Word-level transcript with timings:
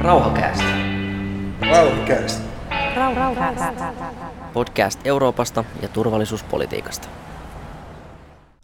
Rauhakäästä. 0.00 0.64
Rauhakäästä. 2.96 3.92
Podcast 4.52 5.00
Euroopasta 5.04 5.64
ja 5.82 5.88
turvallisuuspolitiikasta. 5.88 7.08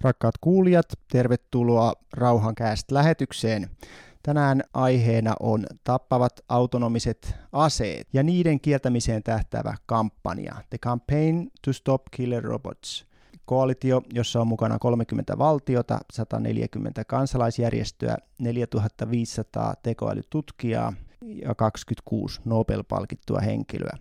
Rakkaat 0.00 0.34
kuulijat, 0.40 0.86
tervetuloa 1.12 1.92
Rauhankäästä 2.12 2.94
lähetykseen. 2.94 3.70
Tänään 4.22 4.62
aiheena 4.74 5.34
on 5.40 5.66
tappavat 5.84 6.40
autonomiset 6.48 7.34
aseet 7.52 8.08
ja 8.12 8.22
niiden 8.22 8.60
kieltämiseen 8.60 9.22
tähtävä 9.22 9.74
kampanja 9.86 10.54
The 10.70 10.78
Campaign 10.78 11.50
to 11.64 11.72
Stop 11.72 12.02
Killer 12.10 12.44
Robots. 12.44 13.06
Koalitio, 13.44 14.02
jossa 14.12 14.40
on 14.40 14.46
mukana 14.46 14.78
30 14.78 15.38
valtiota, 15.38 15.98
140 16.12 17.04
kansalaisjärjestöä, 17.04 18.16
4500 18.38 19.74
tekoälytutkijaa 19.82 20.92
ja 21.20 21.54
26 21.54 22.40
Nobel-palkittua 22.44 23.40
henkilöä. 23.40 23.98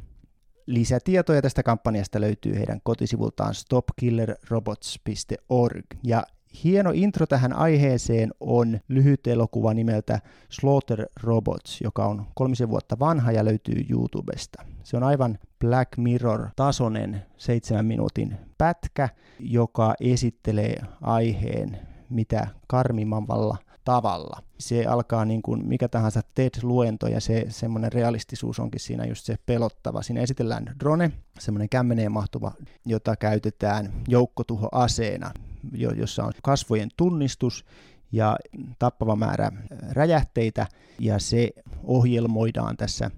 Lisätietoja 0.66 1.42
tästä 1.42 1.64
kampanjasta 1.64 2.22
löytyy 2.22 2.56
heidän 2.56 2.80
kotisivultaan 2.84 3.54
stopkillerrobots.org 3.54 5.86
ja 6.04 6.24
Hieno 6.64 6.92
intro 6.94 7.28
tähän 7.28 7.54
aiheeseen 7.54 8.32
on 8.40 8.80
lyhyt 8.88 9.28
elokuva 9.28 9.74
nimeltä 9.74 10.20
Slaughter 10.50 11.06
Robots, 11.24 11.82
joka 11.82 12.06
on 12.06 12.26
kolmisen 12.36 12.70
vuotta 12.70 13.00
vanha 13.00 13.32
ja 13.32 13.46
löytyy 13.46 13.86
YouTubesta. 13.90 14.64
Se 14.84 14.98
on 14.98 15.04
aivan 15.04 15.38
Black 15.60 15.98
Mirror-tasoinen 15.98 17.22
seitsemän 17.38 17.86
minuutin 17.86 18.38
pätkä, 18.58 19.10
joka 19.40 19.96
esittelee 20.00 20.82
aiheen 21.02 21.80
mitä 22.10 22.48
karmimammalla 22.68 23.58
tavalla. 23.84 24.42
Se 24.58 24.86
alkaa 24.86 25.26
niin 25.26 25.42
kuin 25.42 25.68
mikä 25.68 25.88
tahansa 25.88 26.22
TED-luento 26.36 27.08
ja 27.08 27.22
se 27.22 27.46
semmoinen 27.50 27.94
realistisuus 27.94 28.60
onkin 28.60 28.80
siinä 28.80 29.06
just 29.06 29.26
se 29.26 29.36
pelottava. 29.46 30.02
Siinä 30.02 30.22
esitellään 30.22 30.76
drone, 30.80 31.12
semmoinen 31.40 31.70
kämmeneen 31.70 32.12
mahtuva, 32.12 32.52
jota 32.86 33.16
käytetään 33.16 33.94
joukkotuhoaseena 34.08 35.32
jossa 35.74 36.24
on 36.24 36.32
kasvojen 36.44 36.90
tunnistus 36.98 37.66
ja 38.12 38.38
tappava 38.80 39.16
määrä 39.16 39.52
räjähteitä, 39.92 40.68
ja 41.00 41.20
se 41.20 41.50
ohjelmoidaan 41.84 42.78
tässä 42.78 43.12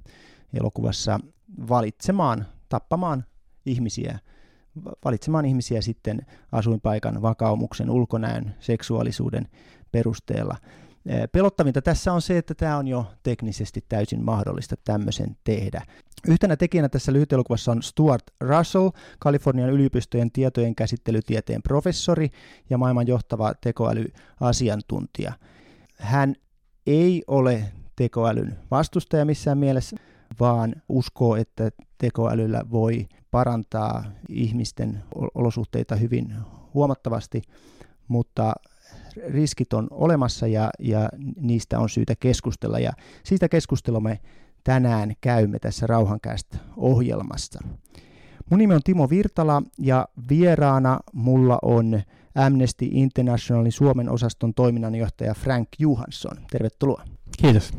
elokuvassa 0.54 1.20
valitsemaan, 1.70 2.46
tappamaan 2.70 3.26
ihmisiä, 3.66 4.20
valitsemaan 5.06 5.46
ihmisiä 5.46 5.82
sitten 5.82 6.26
asuinpaikan, 6.52 7.22
vakaumuksen, 7.22 7.90
ulkonäön, 7.90 8.56
seksuaalisuuden 8.60 9.48
perusteella. 9.92 10.58
Pelottavinta 11.32 11.82
tässä 11.82 12.14
on 12.14 12.22
se, 12.22 12.38
että 12.38 12.56
tämä 12.56 12.78
on 12.78 12.88
jo 12.88 13.06
teknisesti 13.24 13.86
täysin 13.90 14.26
mahdollista 14.26 14.76
tämmöisen 14.84 15.38
tehdä. 15.44 15.82
Yhtenä 16.28 16.56
tekijänä 16.56 16.90
tässä 16.90 17.14
lyhytelokuvassa 17.14 17.72
on 17.72 17.84
Stuart 17.84 18.24
Russell, 18.42 18.90
Kalifornian 19.20 19.70
yliopistojen 19.70 20.32
tietojen 20.32 20.76
käsittelytieteen 20.76 21.62
professori 21.62 22.30
ja 22.70 22.78
maailman 22.78 23.08
johtava 23.08 23.54
tekoälyasiantuntija. 23.62 25.34
Hän 25.98 26.36
ei 26.88 27.24
ole 27.28 27.64
tekoälyn 27.96 28.60
vastustaja 28.72 29.26
missään 29.26 29.58
mielessä, 29.58 29.98
vaan 30.40 30.76
uskoo, 30.90 31.36
että 31.36 31.72
tekoälyllä 31.98 32.64
voi 32.72 33.08
parantaa 33.32 34.04
ihmisten 34.30 35.04
olosuhteita 35.36 35.96
hyvin 35.96 36.36
huomattavasti, 36.74 37.42
mutta 38.08 38.54
riskit 39.28 39.74
on 39.74 39.88
olemassa 39.92 40.48
ja, 40.48 40.70
ja 40.80 41.10
niistä 41.40 41.80
on 41.80 41.90
syytä 41.90 42.16
keskustella. 42.20 42.80
Ja 42.80 42.92
siitä 43.24 43.50
keskustelumme 43.50 44.20
tänään 44.68 45.14
käymme 45.22 45.60
tässä 45.60 45.88
Rauhankästä 45.88 46.58
ohjelmassa. 46.78 47.60
Mun 48.50 48.58
nimi 48.58 48.74
on 48.74 48.82
Timo 48.84 49.10
Virtala 49.10 49.64
ja 49.80 50.08
vieraana 50.30 51.00
mulla 51.14 51.60
on 51.62 52.02
Amnesty 52.36 52.88
Internationalin 52.92 53.72
Suomen 53.72 54.10
osaston 54.10 54.54
toiminnanjohtaja 54.54 55.34
Frank 55.34 55.68
Johansson. 55.80 56.38
Tervetuloa. 56.52 57.04
Kiitos. 57.38 57.74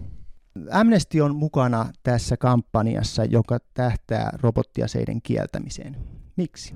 Amnesty 0.71 1.21
on 1.21 1.37
mukana 1.37 1.93
tässä 2.03 2.37
kampanjassa, 2.37 3.25
joka 3.25 3.59
tähtää 3.75 4.31
robottiaseiden 4.43 5.23
kieltämiseen. 5.23 5.97
Miksi? 6.37 6.75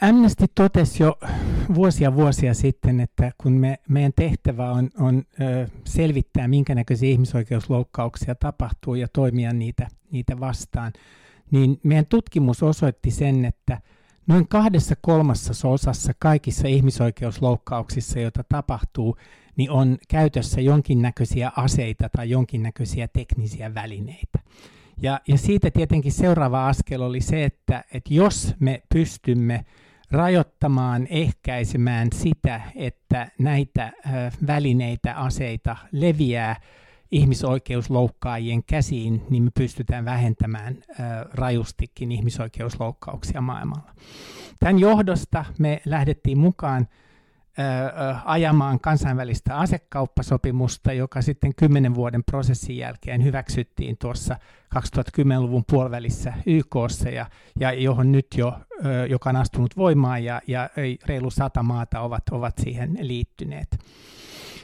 Amnesty 0.00 0.44
totesi 0.54 1.02
jo 1.02 1.18
vuosia 1.74 2.14
vuosia 2.14 2.54
sitten, 2.54 3.00
että 3.00 3.32
kun 3.38 3.52
me, 3.52 3.78
meidän 3.88 4.12
tehtävä 4.16 4.70
on, 4.70 4.90
on 5.00 5.22
ö, 5.40 5.68
selvittää, 5.84 6.48
minkä 6.48 6.74
näköisiä 6.74 7.08
ihmisoikeusloukkauksia 7.08 8.34
tapahtuu 8.34 8.94
ja 8.94 9.08
toimia 9.12 9.52
niitä, 9.52 9.88
niitä 10.10 10.40
vastaan, 10.40 10.92
niin 11.50 11.80
meidän 11.82 12.06
tutkimus 12.06 12.62
osoitti 12.62 13.10
sen, 13.10 13.44
että 13.44 13.80
noin 14.26 14.48
kahdessa 14.48 14.94
kolmassa 15.00 15.68
osassa 15.68 16.12
kaikissa 16.18 16.68
ihmisoikeusloukkauksissa, 16.68 18.20
joita 18.20 18.44
tapahtuu, 18.48 19.16
niin 19.56 19.70
on 19.70 19.98
käytössä 20.08 20.60
jonkinnäköisiä 20.60 21.52
aseita 21.56 22.08
tai 22.08 22.30
jonkinnäköisiä 22.30 23.08
teknisiä 23.08 23.74
välineitä. 23.74 24.38
Ja, 25.02 25.20
ja 25.28 25.38
siitä 25.38 25.70
tietenkin 25.70 26.12
seuraava 26.12 26.68
askel 26.68 27.00
oli 27.00 27.20
se, 27.20 27.44
että, 27.44 27.84
että 27.92 28.14
jos 28.14 28.54
me 28.60 28.82
pystymme 28.94 29.64
rajoittamaan, 30.10 31.06
ehkäisemään 31.10 32.08
sitä, 32.14 32.60
että 32.74 33.28
näitä 33.38 33.92
välineitä, 34.46 35.14
aseita 35.14 35.76
leviää 35.92 36.56
ihmisoikeusloukkaajien 37.10 38.64
käsiin, 38.64 39.22
niin 39.30 39.42
me 39.42 39.50
pystytään 39.54 40.04
vähentämään 40.04 40.76
rajustikin 41.34 42.12
ihmisoikeusloukkauksia 42.12 43.40
maailmalla. 43.40 43.94
Tämän 44.58 44.78
johdosta 44.78 45.44
me 45.58 45.80
lähdettiin 45.84 46.38
mukaan 46.38 46.88
ajamaan 48.24 48.80
kansainvälistä 48.80 49.56
asekauppasopimusta, 49.56 50.92
joka 50.92 51.22
sitten 51.22 51.54
kymmenen 51.54 51.94
vuoden 51.94 52.24
prosessin 52.24 52.76
jälkeen 52.76 53.24
hyväksyttiin 53.24 53.96
tuossa 53.98 54.36
2010-luvun 54.76 55.64
puolivälissä 55.70 56.32
YKssa 56.46 57.08
ja, 57.08 57.26
ja 57.60 57.72
johon 57.72 58.12
nyt 58.12 58.26
jo, 58.36 58.58
joka 59.08 59.30
on 59.30 59.36
astunut 59.36 59.76
voimaan 59.76 60.24
ja, 60.24 60.42
ja 60.46 60.70
reilu 61.06 61.30
sata 61.30 61.62
maata 61.62 62.00
ovat, 62.00 62.22
ovat 62.30 62.54
siihen 62.58 62.98
liittyneet. 63.00 63.78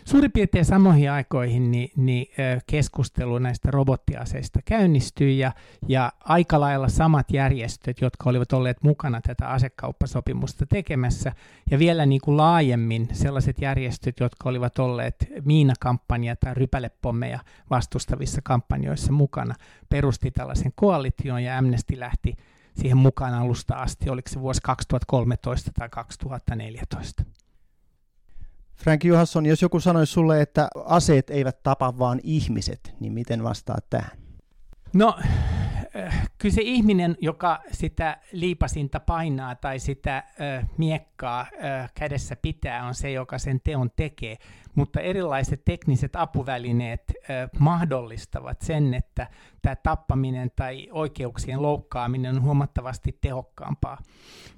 Suurin 0.04 0.32
piirtein 0.32 0.64
samoihin 0.64 1.10
aikoihin 1.10 1.70
niin, 1.70 1.90
niin 1.96 2.26
keskustelu 2.66 3.38
näistä 3.38 3.70
robottiaseista 3.70 4.60
käynnistyi 4.64 5.38
ja, 5.38 5.52
ja 5.88 6.12
aika 6.24 6.60
lailla 6.60 6.88
samat 6.88 7.30
järjestöt, 7.30 8.00
jotka 8.00 8.30
olivat 8.30 8.52
olleet 8.52 8.82
mukana 8.82 9.20
tätä 9.20 9.48
asekauppasopimusta 9.48 10.66
tekemässä 10.66 11.32
ja 11.70 11.78
vielä 11.78 12.06
niin 12.06 12.20
kuin 12.20 12.36
laajemmin 12.36 13.08
sellaiset 13.12 13.60
järjestöt, 13.60 14.20
jotka 14.20 14.48
olivat 14.48 14.78
olleet 14.78 15.26
miinakampanja 15.44 16.36
tai 16.36 16.54
rypälepommeja 16.54 17.38
vastustavissa 17.70 18.40
kampanjoissa 18.44 19.12
mukana, 19.12 19.54
perusti 19.88 20.30
tällaisen 20.30 20.72
koalition 20.74 21.44
ja 21.44 21.58
Amnesty 21.58 22.00
lähti 22.00 22.36
siihen 22.76 22.96
mukaan 22.96 23.34
alusta 23.34 23.74
asti, 23.74 24.10
oliko 24.10 24.28
se 24.28 24.40
vuosi 24.40 24.60
2013 24.64 25.70
tai 25.74 25.88
2014. 25.88 27.24
Frank 28.82 29.04
Johansson, 29.04 29.46
jos 29.46 29.62
joku 29.62 29.80
sanoisi 29.80 30.12
sulle, 30.12 30.42
että 30.42 30.68
aseet 30.84 31.30
eivät 31.30 31.62
tapa 31.62 31.98
vaan 31.98 32.20
ihmiset, 32.22 32.94
niin 33.00 33.12
miten 33.12 33.44
vastaat 33.44 33.90
tähän? 33.90 34.10
No, 34.92 35.18
äh, 35.96 36.28
kyllä 36.38 36.54
se 36.54 36.62
ihminen, 36.62 37.16
joka 37.20 37.60
sitä 37.72 38.16
liipasinta 38.32 39.00
painaa 39.00 39.54
tai 39.54 39.78
sitä 39.78 40.16
äh, 40.16 40.68
miekkaa 40.76 41.40
äh, 41.40 41.92
kädessä 41.94 42.36
pitää, 42.36 42.86
on 42.86 42.94
se, 42.94 43.10
joka 43.10 43.38
sen 43.38 43.60
teon 43.60 43.90
tekee. 43.96 44.36
Mutta 44.74 45.00
erilaiset 45.00 45.64
tekniset 45.64 46.16
apuvälineet 46.16 47.12
mahdollistavat 47.58 48.60
sen, 48.62 48.94
että 48.94 49.26
tämä 49.62 49.76
tappaminen 49.76 50.50
tai 50.56 50.88
oikeuksien 50.92 51.62
loukkaaminen 51.62 52.36
on 52.36 52.42
huomattavasti 52.42 53.18
tehokkaampaa. 53.20 53.98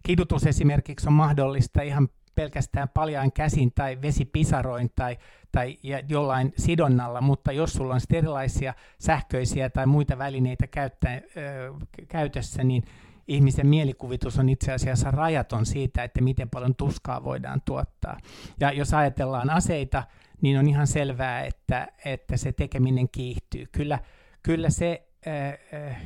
Kidutus 0.03 0.47
esimerkiksi 0.47 1.09
on 1.09 1.13
mahdollista 1.13 1.83
ihan 1.83 2.09
pelkästään 2.35 2.89
paljain 2.89 3.33
käsin 3.33 3.73
tai 3.75 3.99
vesipisaroin 4.03 4.91
tai, 4.97 5.19
tai 5.53 5.79
jollain 6.09 6.53
sidonnalla, 6.57 7.21
mutta 7.21 7.53
jos 7.53 7.73
sulla 7.73 7.95
on 7.95 8.01
erilaisia 8.13 8.75
sähköisiä 8.99 9.71
tai 9.71 9.87
muita 9.87 10.19
välineitä 10.19 10.67
käyttä, 10.67 11.11
ö, 11.15 11.21
käytössä, 12.09 12.65
niin 12.65 12.85
ihmisen 13.29 13.67
mielikuvitus 13.67 14.39
on 14.39 14.49
itse 14.49 14.73
asiassa 14.73 15.11
rajaton 15.11 15.67
siitä, 15.67 16.05
että 16.05 16.21
miten 16.21 16.51
paljon 16.51 16.75
tuskaa 16.75 17.25
voidaan 17.25 17.63
tuottaa. 17.65 18.19
Ja 18.61 18.73
jos 18.73 18.95
ajatellaan 18.95 19.51
aseita, 19.51 20.03
niin 20.41 20.59
on 20.59 20.69
ihan 20.69 20.87
selvää, 20.87 21.45
että, 21.45 21.89
että 22.05 22.37
se 22.37 22.53
tekeminen 22.53 23.09
kiihtyy. 23.09 23.67
Kyllä, 23.73 23.99
kyllä 24.43 24.71
se 24.71 25.09
ää, 25.27 25.59
ää, 25.73 26.01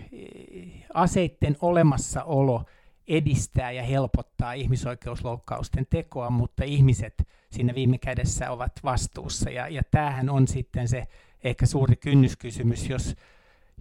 aseiden 0.94 1.56
olemassaolo 1.60 2.64
edistää 3.08 3.70
ja 3.72 3.82
helpottaa 3.82 4.52
ihmisoikeusloukkausten 4.52 5.86
tekoa, 5.90 6.30
mutta 6.30 6.64
ihmiset 6.64 7.28
siinä 7.50 7.74
viime 7.74 7.98
kädessä 7.98 8.50
ovat 8.50 8.72
vastuussa. 8.84 9.50
Ja, 9.50 9.68
ja 9.68 9.82
tämähän 9.90 10.30
on 10.30 10.48
sitten 10.48 10.88
se 10.88 11.06
ehkä 11.44 11.66
suuri 11.66 11.96
kynnyskysymys, 11.96 12.88
jos, 12.88 13.16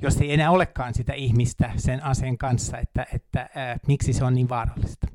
jos 0.02 0.22
ei 0.22 0.34
enää 0.34 0.52
olekaan 0.52 0.94
sitä 0.94 1.14
ihmistä 1.14 1.72
sen 1.78 2.04
aseen 2.04 2.38
kanssa, 2.38 2.78
että, 2.78 3.06
että 3.14 3.50
ää, 3.56 3.78
miksi 3.88 4.14
se 4.14 4.24
on 4.24 4.34
niin 4.34 4.50
vaarallista. 4.50 5.08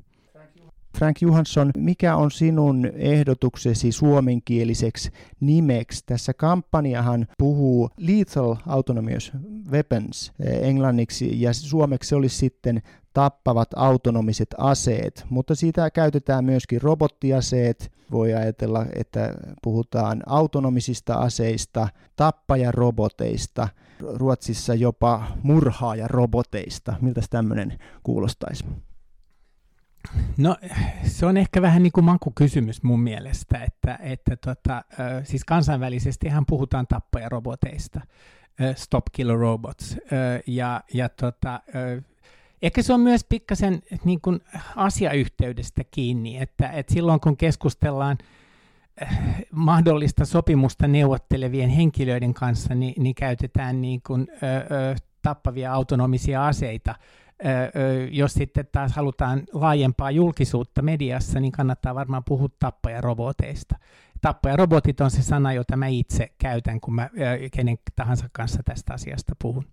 Frank 1.03 1.21
Johansson, 1.21 1.71
mikä 1.77 2.15
on 2.15 2.31
sinun 2.31 2.85
ehdotuksesi 2.95 3.91
suomenkieliseksi 3.91 5.11
nimeksi? 5.39 6.03
Tässä 6.05 6.33
kampanjahan 6.33 7.27
puhuu 7.37 7.89
Lethal 7.97 8.55
Autonomous 8.67 9.31
Weapons 9.71 10.31
eh, 10.39 10.69
englanniksi 10.69 11.41
ja 11.41 11.53
suomeksi 11.53 12.09
se 12.09 12.15
olisi 12.15 12.37
sitten 12.37 12.81
tappavat 13.13 13.69
autonomiset 13.75 14.47
aseet, 14.57 15.25
mutta 15.29 15.55
siitä 15.55 15.89
käytetään 15.89 16.45
myöskin 16.45 16.81
robottiaseet. 16.81 17.91
Voi 18.11 18.33
ajatella, 18.33 18.85
että 18.95 19.33
puhutaan 19.63 20.23
autonomisista 20.25 21.13
aseista, 21.13 21.87
tappajaroboteista, 22.15 23.67
Ruotsissa 23.99 24.73
jopa 24.73 25.27
murhaajaroboteista. 25.43 26.95
Miltä 27.01 27.21
tämmöinen 27.29 27.79
kuulostaisi? 28.03 28.65
No 30.37 30.55
se 31.03 31.25
on 31.25 31.37
ehkä 31.37 31.61
vähän 31.61 31.83
niin 31.83 31.91
kuin 31.91 32.05
mankukysymys 32.05 32.83
mun 32.83 32.99
mielestä, 32.99 33.57
että, 33.57 33.99
että 34.01 34.35
tota, 34.35 34.83
siis 35.23 35.45
kansainvälisesti 35.45 36.29
hän 36.29 36.45
puhutaan 36.45 36.87
tappajaroboteista, 36.87 38.01
stop 38.75 39.03
killer 39.11 39.37
robots, 39.37 39.97
ja, 40.47 40.83
ja 40.93 41.09
tota, 41.09 41.61
ehkä 42.61 42.81
se 42.81 42.93
on 42.93 42.99
myös 42.99 43.25
pikkasen 43.29 43.81
niin 44.03 44.21
kuin 44.21 44.39
asiayhteydestä 44.75 45.83
kiinni, 45.91 46.37
että, 46.37 46.69
että 46.69 46.93
silloin 46.93 47.19
kun 47.19 47.37
keskustellaan 47.37 48.17
mahdollista 49.51 50.25
sopimusta 50.25 50.87
neuvottelevien 50.87 51.69
henkilöiden 51.69 52.33
kanssa, 52.33 52.75
niin, 52.75 53.03
niin 53.03 53.15
käytetään 53.15 53.81
niin 53.81 54.01
kuin, 54.07 54.27
ö, 54.31 54.57
ö, 54.91 54.95
tappavia 55.21 55.73
autonomisia 55.73 56.47
aseita 56.47 56.95
jos 58.11 58.33
sitten 58.33 58.67
taas 58.71 58.95
halutaan 58.95 59.43
laajempaa 59.53 60.11
julkisuutta 60.11 60.81
mediassa, 60.81 61.39
niin 61.39 61.51
kannattaa 61.51 61.95
varmaan 61.95 62.23
puhua 62.23 62.49
tappajaroboteista. 62.59 63.75
Tappajarobotit 64.21 65.01
on 65.01 65.11
se 65.11 65.23
sana, 65.23 65.53
jota 65.53 65.77
mä 65.77 65.87
itse 65.87 66.31
käytän, 66.37 66.81
kun 66.81 66.95
mä 66.95 67.09
kenen 67.51 67.77
tahansa 67.95 68.29
kanssa 68.31 68.63
tästä 68.63 68.93
asiasta 68.93 69.35
puhun. 69.41 69.65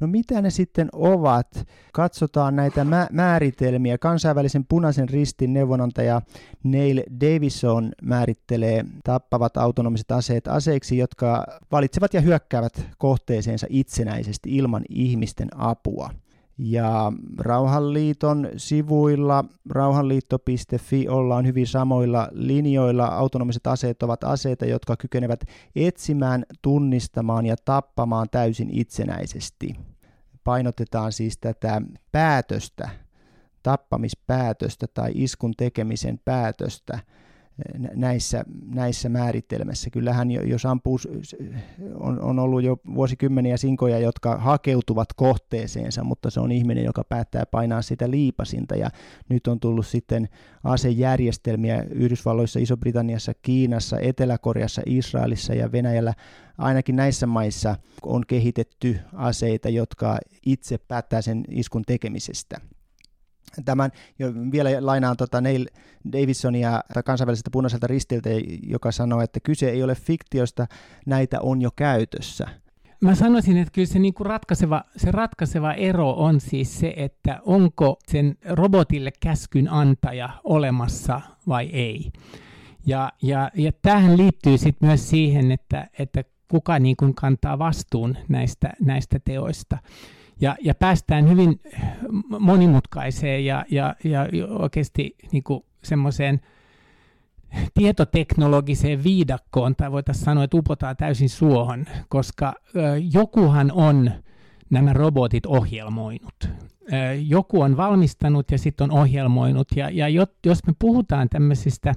No 0.00 0.06
mitä 0.06 0.42
ne 0.42 0.50
sitten 0.50 0.88
ovat? 0.92 1.66
Katsotaan 1.92 2.56
näitä 2.56 2.84
mä- 2.84 3.08
määritelmiä. 3.12 3.98
Kansainvälisen 3.98 4.64
punaisen 4.68 5.08
ristin 5.08 5.52
neuvonantaja 5.52 6.22
Neil 6.64 7.02
Davison 7.20 7.92
määrittelee 8.02 8.84
tappavat 9.04 9.56
autonomiset 9.56 10.10
aseet 10.10 10.48
aseiksi, 10.48 10.98
jotka 10.98 11.46
valitsevat 11.72 12.14
ja 12.14 12.20
hyökkäävät 12.20 12.86
kohteeseensa 12.98 13.66
itsenäisesti 13.70 14.56
ilman 14.56 14.82
ihmisten 14.88 15.48
apua. 15.56 16.10
Ja 16.62 17.12
Rauhanliiton 17.38 18.48
sivuilla 18.56 19.44
rauhanliitto.fi 19.70 21.08
ollaan 21.08 21.46
hyvin 21.46 21.66
samoilla 21.66 22.28
linjoilla. 22.32 23.06
Autonomiset 23.06 23.66
aseet 23.66 24.02
ovat 24.02 24.24
aseita, 24.24 24.64
jotka 24.66 24.96
kykenevät 24.96 25.40
etsimään, 25.76 26.44
tunnistamaan 26.62 27.46
ja 27.46 27.56
tappamaan 27.64 28.26
täysin 28.30 28.68
itsenäisesti. 28.72 29.76
Painotetaan 30.44 31.12
siis 31.12 31.38
tätä 31.38 31.82
päätöstä, 32.12 32.88
tappamispäätöstä 33.62 34.86
tai 34.94 35.10
iskun 35.14 35.54
tekemisen 35.56 36.20
päätöstä– 36.24 36.98
näissä, 37.94 38.44
näissä 38.74 39.08
määritelmässä. 39.08 39.90
Kyllähän 39.90 40.30
jos 40.30 40.66
ampuu, 40.66 40.98
on, 41.94 42.20
on 42.20 42.38
ollut 42.38 42.62
jo 42.62 42.76
vuosikymmeniä 42.94 43.56
sinkoja, 43.56 43.98
jotka 43.98 44.36
hakeutuvat 44.36 45.08
kohteeseensa, 45.16 46.04
mutta 46.04 46.30
se 46.30 46.40
on 46.40 46.52
ihminen, 46.52 46.84
joka 46.84 47.04
päättää 47.04 47.46
painaa 47.46 47.82
sitä 47.82 48.10
liipasinta 48.10 48.76
ja 48.76 48.90
nyt 49.28 49.46
on 49.46 49.60
tullut 49.60 49.86
sitten 49.86 50.28
asejärjestelmiä 50.64 51.84
Yhdysvalloissa, 51.90 52.60
Iso-Britanniassa, 52.60 53.32
Kiinassa, 53.42 53.98
Etelä-Koreassa, 53.98 54.82
Israelissa 54.86 55.54
ja 55.54 55.72
Venäjällä. 55.72 56.14
Ainakin 56.58 56.96
näissä 56.96 57.26
maissa 57.26 57.76
on 58.02 58.22
kehitetty 58.26 58.98
aseita, 59.12 59.68
jotka 59.68 60.18
itse 60.46 60.78
päättää 60.78 61.22
sen 61.22 61.44
iskun 61.50 61.82
tekemisestä 61.82 62.60
tämän, 63.64 63.90
jo 64.18 64.32
vielä 64.52 64.70
lainaan 64.80 65.16
tota 65.16 65.40
Neil 65.40 65.66
Davisonia 66.12 66.80
kansainvälisestä 67.04 67.50
punaiselta 67.50 67.86
ristiltä, 67.86 68.30
joka 68.62 68.92
sanoo, 68.92 69.20
että 69.20 69.40
kyse 69.40 69.70
ei 69.70 69.82
ole 69.82 69.94
fiktiosta, 69.94 70.66
näitä 71.06 71.40
on 71.40 71.62
jo 71.62 71.70
käytössä. 71.76 72.46
Mä 73.00 73.14
sanoisin, 73.14 73.56
että 73.56 73.72
kyllä 73.72 73.86
se, 73.86 73.98
niin 73.98 74.14
kuin 74.14 74.26
ratkaiseva, 74.26 74.84
se 74.96 75.10
ratkaiseva 75.10 75.72
ero 75.74 76.10
on 76.10 76.40
siis 76.40 76.78
se, 76.78 76.94
että 76.96 77.40
onko 77.44 77.98
sen 78.08 78.34
robotille 78.50 79.10
käskyn 79.20 79.68
antaja 79.72 80.28
olemassa 80.44 81.20
vai 81.48 81.66
ei. 81.72 82.10
Ja, 82.86 83.12
ja, 83.22 83.50
ja 83.54 83.72
tähän 83.82 84.16
liittyy 84.16 84.58
sitten 84.58 84.88
myös 84.88 85.10
siihen, 85.10 85.52
että, 85.52 85.88
että 85.98 86.24
kuka 86.48 86.78
niin 86.78 86.96
kuin 86.96 87.14
kantaa 87.14 87.58
vastuun 87.58 88.16
näistä, 88.28 88.72
näistä 88.80 89.20
teoista. 89.24 89.78
Ja, 90.40 90.56
ja 90.60 90.74
päästään 90.74 91.28
hyvin 91.28 91.60
monimutkaiseen 92.38 93.44
ja, 93.44 93.64
ja, 93.70 93.94
ja 94.04 94.26
oikeasti 94.48 95.16
niin 95.32 95.44
semmoiseen 95.84 96.40
tietoteknologiseen 97.74 99.04
viidakkoon, 99.04 99.76
tai 99.76 99.92
voitaisiin 99.92 100.24
sanoa, 100.24 100.44
että 100.44 100.56
upotaan 100.56 100.96
täysin 100.96 101.28
suohon, 101.28 101.86
koska 102.08 102.54
ö, 102.76 102.80
jokuhan 103.12 103.72
on 103.72 104.10
nämä 104.70 104.92
robotit 104.92 105.46
ohjelmoinut. 105.46 106.34
Ö, 106.42 106.48
joku 107.26 107.60
on 107.60 107.76
valmistanut 107.76 108.50
ja 108.50 108.58
sitten 108.58 108.90
on 108.90 108.98
ohjelmoinut, 108.98 109.68
ja, 109.76 109.90
ja 109.90 110.08
jos 110.46 110.66
me 110.66 110.72
puhutaan 110.78 111.28
tämmöisistä 111.28 111.94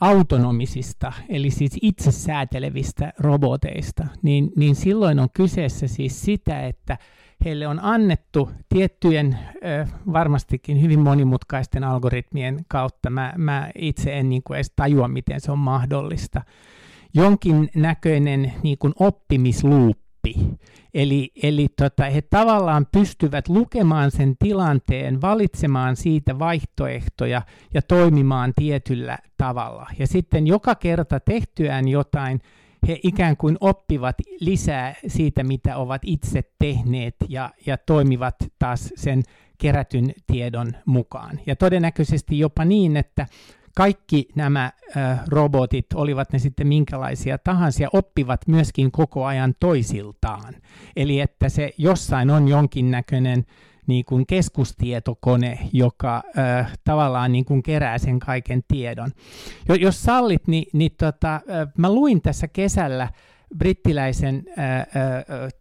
autonomisista, 0.00 1.12
eli 1.28 1.50
siis 1.50 1.78
itsesäätelevistä 1.82 3.12
roboteista, 3.18 4.06
niin, 4.22 4.50
niin 4.56 4.74
silloin 4.74 5.18
on 5.18 5.28
kyseessä 5.34 5.88
siis 5.88 6.22
sitä, 6.22 6.66
että 6.66 6.98
heille 7.44 7.66
on 7.66 7.84
annettu 7.84 8.50
tiettyjen 8.68 9.38
varmastikin 10.12 10.82
hyvin 10.82 11.00
monimutkaisten 11.00 11.84
algoritmien 11.84 12.64
kautta. 12.68 13.10
Mä, 13.10 13.32
mä 13.36 13.70
itse 13.74 14.18
en 14.18 14.28
niin 14.28 14.42
kuin 14.42 14.56
edes 14.56 14.72
tajua, 14.76 15.08
miten 15.08 15.40
se 15.40 15.52
on 15.52 15.58
mahdollista. 15.58 16.42
Jonkin 17.14 17.68
näköinen 17.74 18.52
niin 18.62 18.78
oppimisluuppi. 18.98 20.34
Eli, 20.94 21.30
eli 21.42 21.66
tota, 21.76 22.04
he 22.04 22.22
tavallaan 22.22 22.86
pystyvät 22.92 23.48
lukemaan 23.48 24.10
sen 24.10 24.36
tilanteen, 24.38 25.20
valitsemaan 25.20 25.96
siitä 25.96 26.38
vaihtoehtoja 26.38 27.42
ja 27.74 27.82
toimimaan 27.82 28.52
tietyllä 28.56 29.18
tavalla. 29.36 29.86
Ja 29.98 30.06
sitten 30.06 30.46
joka 30.46 30.74
kerta 30.74 31.20
tehtyään 31.20 31.88
jotain, 31.88 32.40
he 32.88 32.98
ikään 33.02 33.36
kuin 33.36 33.56
oppivat 33.60 34.16
lisää 34.40 34.94
siitä, 35.06 35.44
mitä 35.44 35.76
ovat 35.76 36.02
itse 36.04 36.42
tehneet 36.58 37.14
ja, 37.28 37.50
ja 37.66 37.76
toimivat 37.76 38.34
taas 38.58 38.92
sen 38.96 39.22
kerätyn 39.58 40.12
tiedon 40.26 40.72
mukaan. 40.86 41.40
Ja 41.46 41.56
todennäköisesti 41.56 42.38
jopa 42.38 42.64
niin, 42.64 42.96
että 42.96 43.26
kaikki 43.76 44.28
nämä 44.34 44.72
äh, 44.96 45.20
robotit, 45.28 45.86
olivat 45.94 46.32
ne 46.32 46.38
sitten 46.38 46.66
minkälaisia 46.66 47.38
tahansa, 47.38 47.88
oppivat 47.92 48.40
myöskin 48.48 48.90
koko 48.90 49.24
ajan 49.24 49.54
toisiltaan. 49.60 50.54
Eli 50.96 51.20
että 51.20 51.48
se 51.48 51.70
jossain 51.78 52.30
on 52.30 52.48
jonkinnäköinen 52.48 53.46
niin 53.88 54.04
kuin 54.04 54.26
keskustietokone, 54.26 55.58
joka 55.72 56.22
äh, 56.38 56.72
tavallaan 56.84 57.32
niin 57.32 57.44
kuin 57.44 57.62
kerää 57.62 57.98
sen 57.98 58.18
kaiken 58.18 58.62
tiedon. 58.68 59.10
Jo, 59.68 59.74
jos 59.74 60.02
sallit, 60.02 60.46
niin, 60.46 60.68
niin 60.72 60.92
tota, 60.98 61.40
mä 61.76 61.94
luin 61.94 62.22
tässä 62.22 62.48
kesällä 62.48 63.08
brittiläisen 63.56 64.44
äh, 64.58 64.78
äh, 64.78 64.86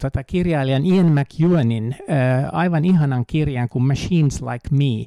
tota, 0.01 0.23
kirjailijan 0.23 0.85
Ian 0.85 1.11
McEwanin 1.11 1.95
äh, 2.09 2.49
aivan 2.51 2.85
ihanan 2.85 3.25
kirjan 3.25 3.69
kuin 3.69 3.83
Machines 3.83 4.41
Like 4.41 4.69
Me. 4.71 5.05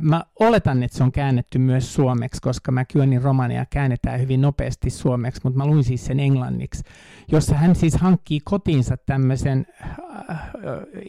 Mä 0.00 0.24
oletan, 0.40 0.82
että 0.82 0.96
se 0.96 1.04
on 1.04 1.12
käännetty 1.12 1.58
myös 1.58 1.94
suomeksi, 1.94 2.40
koska 2.42 2.72
McEwanin 2.72 3.22
romania 3.22 3.66
käännetään 3.70 4.20
hyvin 4.20 4.40
nopeasti 4.40 4.90
suomeksi, 4.90 5.40
mutta 5.44 5.58
mä 5.58 5.66
luin 5.66 5.84
siis 5.84 6.06
sen 6.06 6.20
englanniksi, 6.20 6.84
jossa 7.32 7.54
hän 7.54 7.74
siis 7.74 7.96
hankkii 7.96 8.40
kotiinsa 8.44 8.96
tämmöisen 8.96 9.66
äh, 9.82 10.50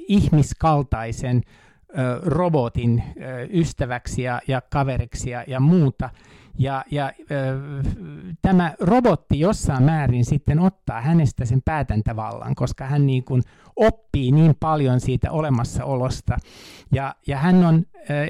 ihmiskaltaisen 0.08 1.42
äh, 1.46 2.06
robotin 2.22 3.04
äh, 3.08 3.14
ystäväksi 3.54 4.22
ja, 4.22 4.42
ja 4.48 4.62
kaveriksi 4.62 5.30
ja, 5.30 5.44
ja 5.48 5.60
muuta. 5.60 6.10
Ja, 6.60 6.86
ja 6.92 7.12
ö, 7.32 7.60
tämä 8.42 8.74
robotti 8.80 9.40
jossain 9.40 9.84
määrin 9.84 10.26
sitten 10.26 10.60
ottaa 10.60 11.02
hänestä 11.02 11.46
sen 11.46 11.62
päätäntävallan, 11.66 12.56
koska 12.56 12.86
hän 12.86 13.08
niin 13.08 13.24
kuin 13.24 13.44
oppii 13.76 14.32
niin 14.32 14.56
paljon 14.60 15.00
siitä 15.00 15.32
olemassaolosta. 15.32 16.38
Ja, 16.92 17.16
ja 17.28 17.38
hän 17.38 17.66
on 17.66 17.86
ö, 18.10 18.26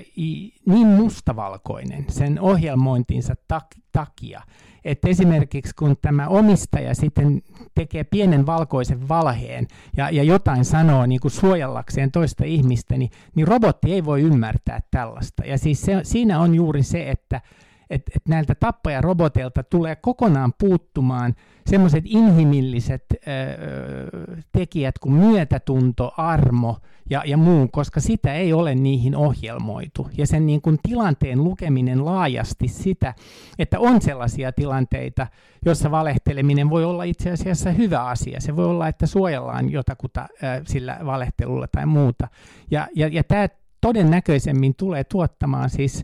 niin 0.66 0.88
mustavalkoinen 0.88 2.06
sen 2.10 2.42
ohjelmointinsa 2.42 3.34
tak- 3.54 3.82
takia, 3.92 4.42
että 4.86 5.10
esimerkiksi 5.10 5.76
kun 5.76 5.96
tämä 6.02 6.28
omistaja 6.28 6.96
sitten 6.96 7.42
tekee 7.76 8.04
pienen 8.04 8.46
valkoisen 8.46 9.08
valheen 9.08 9.68
ja, 9.98 10.10
ja 10.10 10.24
jotain 10.24 10.66
sanoo 10.66 11.06
niin 11.06 11.20
kuin 11.20 11.32
suojellakseen 11.32 12.12
toista 12.12 12.46
ihmistä, 12.46 12.98
niin, 12.98 13.12
niin 13.36 13.48
robotti 13.48 13.94
ei 13.94 14.06
voi 14.06 14.22
ymmärtää 14.22 14.82
tällaista. 14.92 15.44
Ja 15.46 15.58
siis 15.58 15.82
se, 15.82 16.00
siinä 16.04 16.40
on 16.40 16.56
juuri 16.56 16.84
se, 16.84 17.10
että 17.10 17.42
että 17.90 18.12
et 18.16 18.28
näiltä 18.28 18.56
tappajaroboteilta 18.56 19.64
tulee 19.64 19.96
kokonaan 19.96 20.54
puuttumaan 20.60 21.36
semmoiset 21.66 22.04
inhimilliset 22.08 23.04
öö, 23.12 24.08
tekijät 24.52 25.00
kuin 25.00 25.14
myötätunto, 25.14 26.12
armo 26.18 26.78
ja, 27.10 27.24
ja 27.26 27.38
muu, 27.38 27.68
koska 27.72 28.00
sitä 28.00 28.34
ei 28.34 28.54
ole 28.54 28.76
niihin 28.76 29.16
ohjelmoitu. 29.16 30.10
Ja 30.18 30.28
sen 30.28 30.46
niin 30.46 30.62
kuin 30.62 30.78
tilanteen 30.84 31.44
lukeminen 31.44 32.06
laajasti 32.06 32.68
sitä, 32.68 33.14
että 33.60 33.80
on 33.80 34.02
sellaisia 34.02 34.52
tilanteita, 34.52 35.28
jossa 35.66 35.92
valehteleminen 35.92 36.70
voi 36.70 36.84
olla 36.86 37.04
itse 37.04 37.32
asiassa 37.32 37.72
hyvä 37.72 38.04
asia. 38.04 38.42
Se 38.42 38.56
voi 38.56 38.66
olla, 38.66 38.88
että 38.88 39.06
suojellaan 39.06 39.72
jotakuta 39.72 40.28
öö, 40.44 40.62
sillä 40.66 41.00
valehtelulla 41.06 41.68
tai 41.68 41.86
muuta. 41.86 42.28
Ja, 42.72 42.88
ja, 42.96 43.08
ja 43.08 43.24
tämä 43.24 43.48
todennäköisemmin 43.82 44.76
tulee 44.76 45.04
tuottamaan 45.04 45.70
siis 45.70 46.04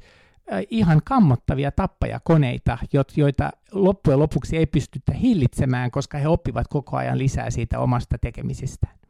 ihan 0.69 1.01
kammottavia 1.05 1.71
tappajakoneita, 1.71 2.77
joita 3.15 3.51
loppujen 3.71 4.19
lopuksi 4.19 4.57
ei 4.57 4.65
pystytä 4.65 5.13
hillitsemään, 5.13 5.91
koska 5.91 6.17
he 6.17 6.27
oppivat 6.27 6.67
koko 6.67 6.97
ajan 6.97 7.17
lisää 7.17 7.49
siitä 7.49 7.79
omasta 7.79 8.17
tekemisestään. 8.17 9.02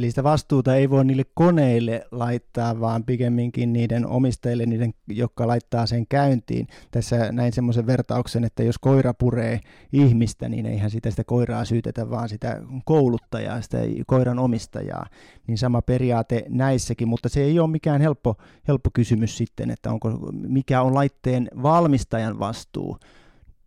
Eli 0.00 0.10
sitä 0.10 0.24
vastuuta 0.24 0.76
ei 0.76 0.90
voi 0.90 1.04
niille 1.04 1.24
koneille 1.34 2.06
laittaa, 2.10 2.80
vaan 2.80 3.04
pikemminkin 3.04 3.72
niiden 3.72 4.06
omistajille, 4.06 4.66
niiden, 4.66 4.94
jotka 5.08 5.46
laittaa 5.46 5.86
sen 5.86 6.06
käyntiin. 6.06 6.66
Tässä 6.90 7.32
näin 7.32 7.52
semmoisen 7.52 7.86
vertauksen, 7.86 8.44
että 8.44 8.62
jos 8.62 8.78
koira 8.78 9.14
puree 9.14 9.60
ihmistä, 9.92 10.48
niin 10.48 10.66
eihän 10.66 10.90
sitä, 10.90 11.10
sitä 11.10 11.24
koiraa 11.24 11.64
syytetä, 11.64 12.10
vaan 12.10 12.28
sitä 12.28 12.62
kouluttajaa, 12.84 13.60
sitä 13.60 13.78
koiran 14.06 14.38
omistajaa. 14.38 15.06
Niin 15.46 15.58
sama 15.58 15.82
periaate 15.82 16.44
näissäkin, 16.48 17.08
mutta 17.08 17.28
se 17.28 17.40
ei 17.40 17.58
ole 17.58 17.70
mikään 17.70 18.00
helppo, 18.00 18.36
helppo 18.68 18.90
kysymys 18.94 19.36
sitten, 19.36 19.70
että 19.70 19.90
onko, 19.90 20.10
mikä 20.32 20.82
on 20.82 20.94
laitteen 20.94 21.48
valmistajan 21.62 22.38
vastuu 22.38 22.98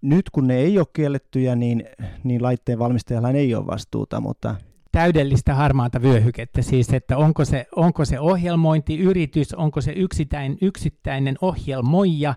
nyt 0.02 0.30
kun 0.30 0.48
ne 0.48 0.56
ei 0.56 0.78
ole 0.80 0.88
kiellettyjä, 0.94 1.56
niin, 1.56 1.84
niin 2.24 2.44
laitteen 2.44 2.80
valmistajalla 2.80 3.30
ei 3.30 3.56
ole 3.56 3.68
vastuuta, 3.68 4.22
mutta 4.22 4.56
täydellistä 4.94 5.56
harmaata 5.56 6.02
vyöhykettä, 6.02 6.62
siis 6.62 6.94
että 6.94 7.18
onko 7.18 7.46
se, 7.46 7.68
onko 7.76 8.06
se 8.06 8.20
ohjelmointiyritys, 8.20 9.54
onko 9.54 9.82
se 9.82 9.92
yksittäin, 9.92 10.58
yksittäinen 10.62 11.36
ohjelmoija, 11.42 12.36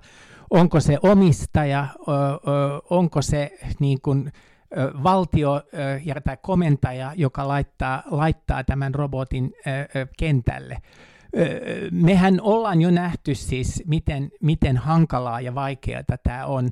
onko 0.51 0.81
se 0.81 0.99
omistaja, 1.03 1.87
onko 2.91 3.23
se 3.23 3.59
niin 3.81 4.01
kuin, 4.01 4.33
valtio 5.03 5.63
tai 6.25 6.37
komentaja, 6.43 7.13
joka 7.17 7.49
laittaa, 7.49 8.03
laittaa 8.11 8.65
tämän 8.65 8.95
robotin 8.95 9.53
kentälle. 10.19 10.79
mehän 11.91 12.41
ollaan 12.41 12.81
jo 12.81 12.91
nähty 12.91 13.35
siis, 13.35 13.83
miten, 13.87 14.31
miten 14.43 14.77
hankalaa 14.77 15.41
ja 15.41 15.55
vaikeaa 15.55 16.03
tämä 16.23 16.47
on 16.47 16.71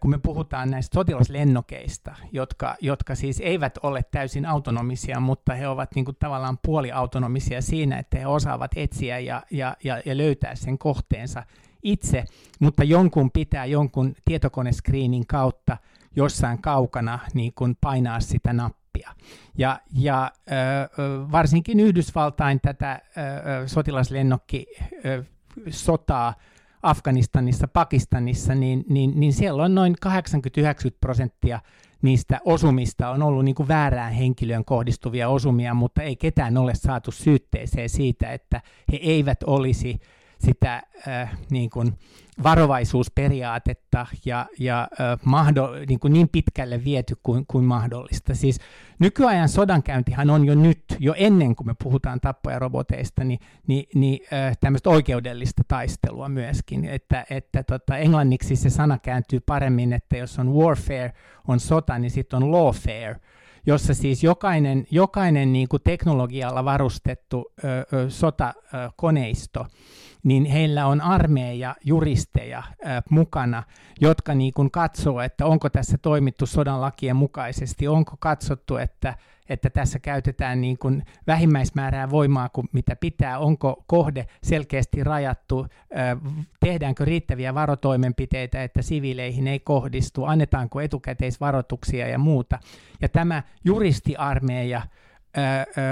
kun 0.00 0.10
me 0.10 0.18
puhutaan 0.18 0.70
näistä 0.70 0.94
sotilaslennokeista, 0.94 2.14
jotka, 2.32 2.76
jotka 2.80 3.14
siis 3.14 3.40
eivät 3.40 3.78
ole 3.82 4.02
täysin 4.10 4.46
autonomisia, 4.46 5.20
mutta 5.20 5.54
he 5.54 5.68
ovat 5.68 5.94
niin 5.94 6.04
kuin 6.04 6.16
tavallaan 6.20 6.58
puoliautonomisia 6.62 7.62
siinä, 7.62 7.98
että 7.98 8.18
he 8.18 8.26
osaavat 8.26 8.70
etsiä 8.76 9.18
ja, 9.18 9.42
ja, 9.50 9.76
ja, 9.84 10.02
ja 10.06 10.16
löytää 10.16 10.54
sen 10.54 10.78
kohteensa 10.78 11.42
itse, 11.82 12.24
mutta 12.60 12.84
jonkun 12.84 13.30
pitää 13.30 13.64
jonkun 13.64 14.14
tietokoneskriinin 14.24 15.26
kautta 15.26 15.76
jossain 16.16 16.62
kaukana 16.62 17.18
niin 17.34 17.52
kuin 17.54 17.76
painaa 17.80 18.20
sitä 18.20 18.52
nappia. 18.52 19.10
Ja, 19.58 19.80
ja 19.94 20.32
ö, 20.48 20.52
varsinkin 21.32 21.80
Yhdysvaltain 21.80 22.60
tätä 22.60 23.00
ö, 23.62 23.68
sotilaslennokki 23.68 24.66
ö, 25.04 25.24
sotaa 25.70 26.34
Afganistanissa, 26.86 27.68
Pakistanissa, 27.68 28.54
niin, 28.54 28.84
niin, 28.88 29.12
niin 29.20 29.32
siellä 29.32 29.62
on 29.62 29.74
noin 29.74 29.94
80-90 30.06 30.10
prosenttia 31.00 31.60
niistä 32.02 32.40
osumista 32.44 33.10
on 33.10 33.22
ollut 33.22 33.44
niin 33.44 33.54
kuin 33.54 33.68
väärään 33.68 34.12
henkilöön 34.12 34.64
kohdistuvia 34.64 35.28
osumia, 35.28 35.74
mutta 35.74 36.02
ei 36.02 36.16
ketään 36.16 36.56
ole 36.56 36.74
saatu 36.74 37.10
syytteeseen 37.10 37.88
siitä, 37.88 38.32
että 38.32 38.60
he 38.92 38.96
eivät 38.96 39.42
olisi 39.42 39.98
sitä 40.38 40.82
äh, 41.08 41.38
niin 41.50 41.70
kuin 41.70 41.92
varovaisuusperiaatetta 42.42 44.06
ja, 44.24 44.46
ja 44.58 44.88
äh, 45.00 45.18
mahdo, 45.24 45.70
niin, 45.88 46.00
kuin 46.00 46.12
niin 46.12 46.28
pitkälle 46.28 46.84
viety 46.84 47.14
kuin, 47.22 47.44
kuin 47.46 47.64
mahdollista. 47.64 48.34
Siis 48.34 48.60
nykyajan 48.98 49.48
sodankäyntihän 49.48 50.30
on 50.30 50.44
jo 50.44 50.54
nyt, 50.54 50.84
jo 50.98 51.14
ennen 51.16 51.56
kuin 51.56 51.66
me 51.66 51.74
puhutaan 51.82 52.20
tappajaroboteista, 52.20 53.24
niin, 53.24 53.38
niin, 53.66 53.84
niin 53.94 54.20
äh, 54.32 54.56
tämmöistä 54.60 54.90
oikeudellista 54.90 55.62
taistelua 55.68 56.28
myöskin. 56.28 56.84
Että, 56.84 57.24
että 57.30 57.62
tota, 57.62 57.96
englanniksi 57.96 58.56
se 58.56 58.70
sana 58.70 58.98
kääntyy 58.98 59.40
paremmin, 59.40 59.92
että 59.92 60.16
jos 60.16 60.38
on 60.38 60.54
warfare, 60.54 61.12
on 61.48 61.60
sota, 61.60 61.98
niin 61.98 62.10
sitten 62.10 62.42
on 62.42 62.52
lawfare 62.52 63.20
jossa 63.68 63.94
siis 63.94 64.24
jokainen, 64.24 64.86
jokainen 64.90 65.52
niin 65.52 65.68
kuin 65.68 65.82
teknologialla 65.84 66.64
varustettu 66.64 67.52
ö, 67.64 67.68
ö, 67.92 68.10
sotakoneisto 68.10 69.66
niin 70.26 70.44
heillä 70.44 70.86
on 70.86 71.00
armeija 71.00 71.74
juristeja 71.84 72.58
äh, 72.58 73.02
mukana, 73.10 73.62
jotka 74.00 74.34
niin 74.34 74.52
kuin 74.54 74.70
katsoo, 74.70 75.20
että 75.20 75.46
onko 75.46 75.70
tässä 75.70 75.98
toimittu 75.98 76.46
sodan 76.46 76.80
lakien 76.80 77.16
mukaisesti, 77.16 77.88
onko 77.88 78.16
katsottu, 78.18 78.76
että, 78.76 79.14
että 79.48 79.70
tässä 79.70 79.98
käytetään 79.98 80.60
niin 80.60 80.78
kuin 80.78 81.02
vähimmäismäärää 81.26 82.10
voimaa 82.10 82.48
kuin 82.48 82.68
mitä 82.72 82.96
pitää, 82.96 83.38
onko 83.38 83.84
kohde 83.86 84.26
selkeästi 84.42 85.04
rajattu, 85.04 85.66
äh, 85.98 86.34
tehdäänkö 86.60 87.04
riittäviä 87.04 87.54
varotoimenpiteitä, 87.54 88.62
että 88.62 88.82
siviileihin 88.82 89.48
ei 89.48 89.60
kohdistu, 89.60 90.24
annetaanko 90.24 90.80
etukäteisvaroituksia 90.80 92.08
ja 92.08 92.18
muuta. 92.18 92.58
Ja 93.00 93.08
tämä 93.08 93.42
juristiarmeija 93.64 94.82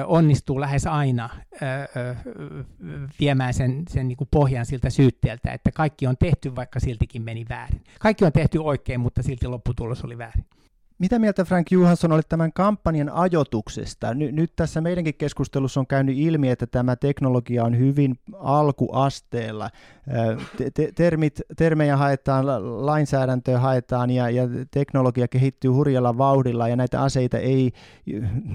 onnistuu 0.07 0.61
lähes 0.61 0.87
aina 0.87 1.31
viemään 3.21 3.55
sen, 3.55 3.83
sen 3.89 4.09
niin 4.09 4.17
kuin 4.17 4.29
pohjan 4.31 4.67
siltä 4.67 4.91
syytteeltä, 4.91 5.53
että 5.53 5.73
kaikki 5.73 6.07
on 6.07 6.17
tehty, 6.17 6.57
vaikka 6.57 6.81
siltikin 6.81 7.23
meni 7.23 7.47
väärin. 7.49 7.85
Kaikki 8.01 8.25
on 8.25 8.33
tehty 8.33 8.59
oikein, 8.59 9.01
mutta 9.01 9.23
silti 9.23 9.47
lopputulos 9.47 10.05
oli 10.05 10.19
väärin. 10.19 10.45
Mitä 10.99 11.19
mieltä 11.19 11.45
Frank 11.45 11.71
Johansson 11.71 12.13
oli 12.13 12.23
tämän 12.29 12.53
kampanjan 12.53 13.09
ajotuksesta? 13.09 14.15
Ny- 14.15 14.33
nyt 14.33 14.53
tässä 14.57 14.81
meidänkin 14.81 15.15
keskustelussa 15.15 15.81
on 15.81 15.87
käynyt 15.87 16.17
ilmi, 16.19 16.51
että 16.51 16.67
tämä 16.67 16.97
teknologia 16.97 17.65
on 17.65 17.79
hyvin 17.79 18.19
alkuasteella. 18.39 19.71
Te- 20.75 20.93
termit, 20.95 21.41
termejä 21.57 21.97
haetaan, 21.97 22.47
lainsäädäntöä 22.87 23.59
haetaan 23.59 24.11
ja, 24.11 24.31
ja 24.31 24.49
teknologia 24.71 25.29
kehittyy 25.29 25.71
hurjalla 25.71 26.19
vauhdilla 26.19 26.69
ja 26.69 26.77
näitä 26.77 27.03
aseita 27.03 27.39
ei 27.39 27.73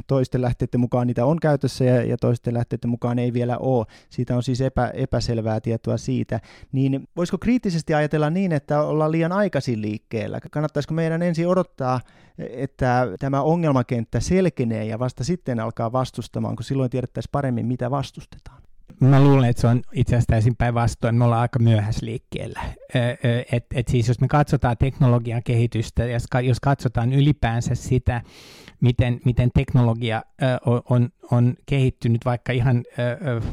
toisten 0.08 0.41
lähteiden 0.41 0.79
mukaan 0.79 1.08
niitä 1.08 1.25
on 1.25 1.39
käytössä 1.39 1.86
ja, 1.86 2.03
ja 2.03 2.17
toisten 2.17 2.53
lähteiden 2.53 2.89
mukaan 2.89 3.19
ei 3.19 3.34
vielä 3.34 3.58
ole. 3.58 3.86
Siitä 4.10 4.36
on 4.36 4.43
siis 4.43 4.62
epä, 4.62 4.91
epäselvää 4.93 5.60
tietoa 5.60 5.98
siitä. 5.98 6.39
Niin 6.72 7.08
voisiko 7.15 7.38
kriittisesti 7.38 7.93
ajatella 7.93 8.29
niin, 8.29 8.51
että 8.51 8.81
ollaan 8.81 9.12
liian 9.12 9.31
aikaisin 9.31 9.81
liikkeellä? 9.81 10.39
Kannattaisiko 10.51 10.93
meidän 10.93 11.22
ensin 11.22 11.48
odottaa 11.48 12.00
että 12.39 13.08
tämä 13.19 13.41
ongelmakenttä 13.41 14.19
selkenee 14.19 14.86
ja 14.86 15.00
vasta 15.00 15.24
sitten 15.24 15.60
alkaa 15.60 15.91
vastustamaan, 15.91 16.55
kun 16.55 16.63
silloin 16.63 16.89
tiedettäisiin 16.89 17.31
paremmin, 17.31 17.65
mitä 17.65 17.91
vastustetaan. 17.91 18.62
Mä 19.00 19.24
luulen, 19.24 19.50
että 19.50 19.62
se 19.62 19.67
on 19.67 19.81
itse 19.93 20.15
asiassa 20.15 20.27
täysin 20.27 20.55
päinvastoin. 20.55 21.15
Me 21.15 21.24
ollaan 21.24 21.41
aika 21.41 21.60
myöhässä 21.60 22.05
liikkeellä. 22.05 22.62
Et, 23.51 23.65
et 23.75 23.88
siis 23.88 24.08
jos 24.08 24.22
me 24.22 24.27
katsotaan 24.27 24.77
teknologian 24.77 25.43
kehitystä, 25.43 26.03
jos 26.43 26.60
katsotaan 26.62 27.13
ylipäänsä 27.13 27.75
sitä, 27.75 28.22
miten, 28.81 29.22
miten 29.25 29.50
teknologia 29.53 30.24
on, 30.89 31.10
on 31.31 31.55
kehittynyt, 31.65 32.25
vaikka 32.25 32.51
ihan 32.51 32.84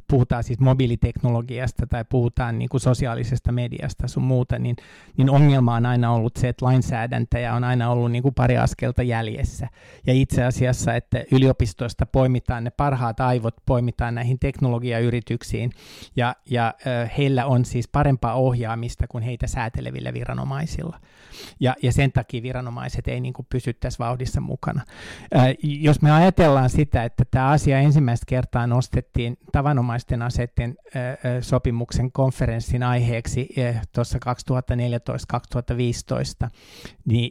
puhutaan 0.08 0.44
siis 0.44 0.60
mobiiliteknologiasta 0.60 1.86
tai 1.86 2.04
puhutaan 2.08 2.58
niin 2.58 2.68
kuin 2.68 2.80
sosiaalisesta 2.80 3.52
mediasta 3.52 4.08
sun 4.08 4.22
muuta, 4.22 4.58
niin, 4.58 4.76
niin 5.16 5.30
ongelma 5.30 5.74
on 5.74 5.86
aina 5.86 6.12
ollut 6.12 6.36
se, 6.36 6.48
että 6.48 6.66
lainsäädäntäjä 6.66 7.54
on 7.54 7.64
aina 7.64 7.90
ollut 7.90 8.12
niin 8.12 8.22
kuin 8.22 8.34
pari 8.34 8.58
askelta 8.58 9.02
jäljessä. 9.02 9.68
Ja 10.06 10.12
itse 10.12 10.44
asiassa, 10.44 10.94
että 10.94 11.24
yliopistoista 11.32 12.06
poimitaan 12.06 12.64
ne 12.64 12.70
parhaat 12.70 13.20
aivot, 13.20 13.54
poimitaan 13.66 14.14
näihin 14.14 14.38
teknologiayrityksiin, 14.38 15.25
selvityksiin, 15.26 15.72
ja, 16.16 16.36
ja 16.50 16.74
heillä 17.18 17.46
on 17.46 17.64
siis 17.64 17.88
parempaa 17.88 18.34
ohjaamista 18.34 19.06
kuin 19.06 19.24
heitä 19.24 19.46
säätelevillä 19.46 20.12
viranomaisilla. 20.12 21.00
Ja, 21.60 21.74
ja 21.82 21.92
sen 21.92 22.12
takia 22.12 22.42
viranomaiset 22.42 23.08
ei 23.08 23.20
niin 23.20 23.34
kuin 23.34 23.46
pysy 23.50 23.72
tässä 23.72 24.04
vauhdissa 24.04 24.40
mukana. 24.40 24.82
Jos 25.62 26.02
me 26.02 26.12
ajatellaan 26.12 26.70
sitä, 26.70 27.04
että 27.04 27.24
tämä 27.30 27.48
asia 27.48 27.78
ensimmäistä 27.78 28.24
kertaa 28.28 28.66
nostettiin 28.66 29.38
tavanomaisten 29.52 30.22
aseiden 30.22 30.76
sopimuksen 31.40 32.12
konferenssin 32.12 32.82
aiheeksi 32.82 33.48
tuossa 33.94 34.18
2014-2015, 36.46 36.50
niin, 37.04 37.30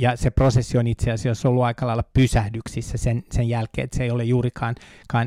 ja 0.00 0.16
se 0.16 0.30
prosessi 0.30 0.78
on 0.78 0.86
itse 0.86 1.12
asiassa 1.12 1.48
ollut 1.48 1.64
aika 1.64 1.86
lailla 1.86 2.04
pysähdyksissä 2.14 2.98
sen, 2.98 3.22
sen 3.32 3.48
jälkeen, 3.48 3.84
että 3.84 3.96
se 3.96 4.04
ei 4.04 4.10
ole 4.10 4.24
juurikaan 4.24 4.74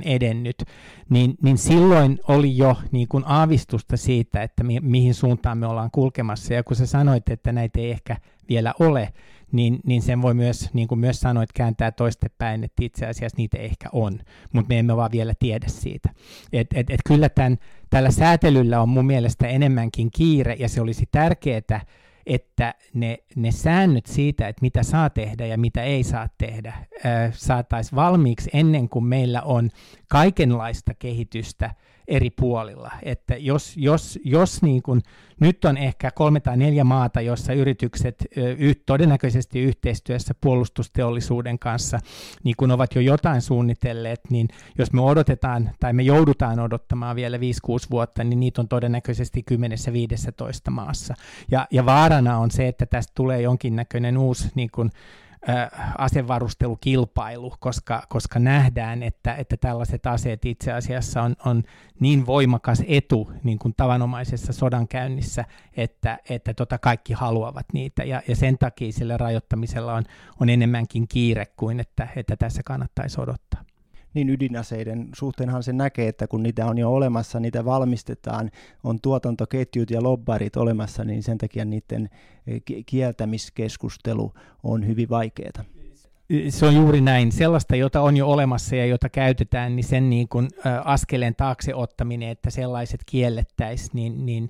edennyt, 0.05 0.63
niin, 1.09 1.35
niin 1.41 1.57
silloin 1.57 1.98
oli 2.27 2.57
jo 2.57 2.77
niin 2.91 3.07
kuin 3.07 3.23
aavistusta 3.27 3.97
siitä, 3.97 4.43
että 4.43 4.63
mi, 4.63 4.79
mihin 4.79 5.13
suuntaan 5.13 5.57
me 5.57 5.67
ollaan 5.67 5.91
kulkemassa, 5.91 6.53
ja 6.53 6.63
kun 6.63 6.75
sä 6.75 6.85
sanoit, 6.85 7.29
että 7.29 7.51
näitä 7.51 7.79
ei 7.79 7.91
ehkä 7.91 8.17
vielä 8.49 8.73
ole, 8.79 9.13
niin, 9.51 9.79
niin 9.85 10.01
sen 10.01 10.21
voi 10.21 10.33
myös, 10.33 10.73
niin 10.73 10.87
kuin 10.87 10.99
myös 10.99 11.19
sanoit, 11.19 11.53
kääntää 11.53 11.91
toistepäin, 11.91 12.63
että 12.63 12.83
itse 12.83 13.05
asiassa 13.05 13.37
niitä 13.37 13.57
ehkä 13.57 13.89
on, 13.91 14.19
mutta 14.53 14.69
me 14.69 14.79
emme 14.79 14.95
vaan 14.95 15.11
vielä 15.11 15.33
tiedä 15.39 15.67
siitä. 15.67 16.09
Et, 16.53 16.67
et, 16.73 16.89
et 16.89 16.99
kyllä 17.07 17.29
tämän, 17.29 17.57
tällä 17.89 18.11
säätelyllä 18.11 18.81
on 18.81 18.89
mun 18.89 19.05
mielestä 19.05 19.47
enemmänkin 19.47 20.11
kiire, 20.11 20.55
ja 20.59 20.69
se 20.69 20.81
olisi 20.81 21.05
tärkeää, 21.11 21.81
että 22.25 22.75
ne, 22.93 23.17
ne 23.35 23.51
säännöt 23.51 24.05
siitä, 24.05 24.47
että 24.47 24.61
mitä 24.61 24.83
saa 24.83 25.09
tehdä 25.09 25.45
ja 25.45 25.57
mitä 25.57 25.83
ei 25.83 26.03
saa 26.03 26.29
tehdä, 26.37 26.73
saataisiin 27.31 27.95
valmiiksi 27.95 28.49
ennen 28.53 28.89
kuin 28.89 29.05
meillä 29.05 29.41
on 29.41 29.69
kaikenlaista 30.07 30.93
kehitystä 30.93 31.75
eri 32.09 32.29
puolilla. 32.29 32.91
Että 33.03 33.37
jos, 33.37 33.77
jos, 33.77 34.19
jos 34.23 34.61
niin 34.61 34.81
kuin, 34.81 35.01
nyt 35.39 35.65
on 35.65 35.77
ehkä 35.77 36.11
kolme 36.11 36.39
tai 36.39 36.57
neljä 36.57 36.83
maata, 36.83 37.21
jossa 37.21 37.53
yritykset 37.53 38.25
y, 38.35 38.73
todennäköisesti 38.85 39.59
yhteistyössä 39.59 40.33
puolustusteollisuuden 40.41 41.59
kanssa 41.59 41.99
niin 42.43 42.55
kun 42.57 42.71
ovat 42.71 42.95
jo 42.95 43.01
jotain 43.01 43.41
suunnitelleet, 43.41 44.19
niin 44.29 44.47
jos 44.77 44.93
me 44.93 45.01
odotetaan 45.01 45.71
tai 45.79 45.93
me 45.93 46.03
joudutaan 46.03 46.59
odottamaan 46.59 47.15
vielä 47.15 47.37
5-6 47.37 47.39
vuotta, 47.91 48.23
niin 48.23 48.39
niitä 48.39 48.61
on 48.61 48.67
todennäköisesti 48.67 49.45
10-15 49.51 50.71
maassa. 50.71 51.13
Ja, 51.51 51.67
ja 51.71 51.85
vaarana 51.85 52.37
on 52.37 52.51
se, 52.51 52.67
että 52.67 52.85
tästä 52.85 53.11
tulee 53.15 53.41
jonkinnäköinen 53.41 54.17
uusi 54.17 54.51
niin 54.55 54.69
kun, 54.71 54.91
asevarustelukilpailu, 55.97 57.53
koska, 57.59 58.03
koska 58.09 58.39
nähdään, 58.39 59.03
että, 59.03 59.35
että 59.35 59.57
tällaiset 59.57 60.05
aseet 60.05 60.45
itse 60.45 60.71
asiassa 60.71 61.23
on, 61.23 61.35
on 61.45 61.63
niin 61.99 62.25
voimakas 62.25 62.83
etu 62.87 63.31
niin 63.43 63.59
kuin 63.59 63.73
tavanomaisessa 63.77 64.53
sodankäynnissä, 64.53 65.45
että, 65.77 66.17
että 66.29 66.53
tota 66.53 66.77
kaikki 66.77 67.13
haluavat 67.13 67.65
niitä, 67.73 68.03
ja, 68.03 68.21
ja 68.27 68.35
sen 68.35 68.57
takia 68.57 68.91
sillä 68.91 69.17
rajoittamisella 69.17 69.93
on, 69.93 70.03
on 70.41 70.49
enemmänkin 70.49 71.07
kiire 71.07 71.45
kuin 71.45 71.79
että, 71.79 72.07
että 72.15 72.35
tässä 72.35 72.63
kannattaisi 72.63 73.21
odottaa 73.21 73.48
niin 74.19 74.33
ydinaseiden 74.35 75.09
suhteenhan 75.15 75.63
se 75.63 75.73
näkee, 75.73 76.07
että 76.07 76.27
kun 76.27 76.43
niitä 76.43 76.65
on 76.65 76.77
jo 76.77 76.93
olemassa, 76.93 77.39
niitä 77.39 77.65
valmistetaan, 77.65 78.51
on 78.83 79.01
tuotantoketjut 79.01 79.91
ja 79.91 80.03
lobbarit 80.03 80.57
olemassa, 80.57 81.03
niin 81.03 81.23
sen 81.23 81.37
takia 81.37 81.65
niiden 81.65 82.09
eh, 82.47 82.61
kieltämiskeskustelu 82.85 84.33
on 84.63 84.87
hyvin 84.87 85.09
vaikeaa. 85.09 85.63
Se 86.49 86.65
on 86.65 86.75
juuri 86.75 87.01
näin. 87.01 87.31
Sellaista, 87.31 87.75
jota 87.75 88.01
on 88.01 88.17
jo 88.17 88.27
olemassa 88.27 88.75
ja 88.75 88.85
jota 88.85 89.09
käytetään, 89.09 89.75
niin 89.75 89.83
sen 89.83 90.09
niin 90.09 90.27
kuin, 90.27 90.47
askeleen 90.85 91.35
taakse 91.35 91.75
ottaminen, 91.75 92.29
että 92.29 92.49
sellaiset 92.49 93.01
kiellettäisiin, 93.05 93.89
niin, 93.93 94.25
niin 94.25 94.49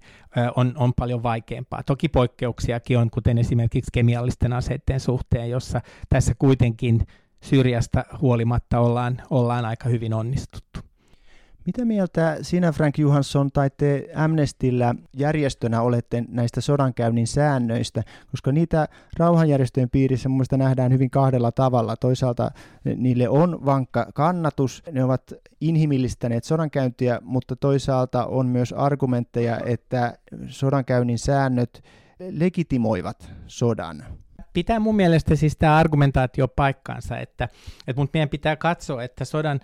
on, 0.56 0.74
on 0.76 0.94
paljon 0.94 1.24
vaikeampaa. 1.24 1.84
Toki 1.84 2.10
poikkeuksiakin 2.10 2.98
on, 2.98 3.10
kuten 3.10 3.38
esimerkiksi 3.38 3.92
kemiallisten 3.94 4.54
aseiden 4.54 5.00
suhteen, 5.00 5.50
jossa 5.50 5.82
tässä 6.10 6.34
kuitenkin 6.40 7.08
Syrjästä 7.44 8.06
huolimatta 8.22 8.80
ollaan, 8.80 9.22
ollaan 9.30 9.66
aika 9.66 9.90
hyvin 9.90 10.14
onnistuttu. 10.14 10.80
Mitä 11.66 11.86
mieltä 11.86 12.38
sinä, 12.42 12.72
Frank 12.72 12.98
Johansson, 12.98 13.52
tai 13.52 13.70
te 13.78 14.10
Amnestillä 14.16 14.96
järjestönä 15.14 15.82
olette 15.82 16.24
näistä 16.28 16.62
sodankäynnin 16.62 17.28
säännöistä, 17.28 18.04
koska 18.32 18.52
niitä 18.52 18.88
rauhanjärjestöjen 19.18 19.90
piirissä 19.90 20.30
mun 20.30 20.46
nähdään 20.58 20.92
hyvin 20.92 21.10
kahdella 21.10 21.52
tavalla. 21.52 21.96
Toisaalta 21.98 22.52
niille 22.96 23.30
on 23.30 23.66
vankka 23.66 24.08
kannatus, 24.14 24.84
ne 24.92 25.04
ovat 25.04 25.34
inhimillistäneet 25.62 26.44
sodankäyntiä, 26.44 27.20
mutta 27.24 27.56
toisaalta 27.56 28.26
on 28.26 28.46
myös 28.46 28.74
argumentteja, 28.74 29.60
että 29.66 30.18
sodankäynnin 30.48 31.20
säännöt 31.20 31.84
legitimoivat 32.32 33.32
sodan 33.48 34.06
pitää 34.54 34.80
mun 34.80 34.96
mielestä 34.96 35.36
siis 35.36 35.58
tämä 35.58 35.78
argumentaatio 35.78 36.48
paikkaansa, 36.48 37.18
että, 37.18 37.50
että 37.88 38.02
mutta 38.02 38.18
meidän 38.18 38.30
pitää 38.30 38.56
katsoa, 38.56 39.04
että 39.04 39.26
sodan, 39.26 39.60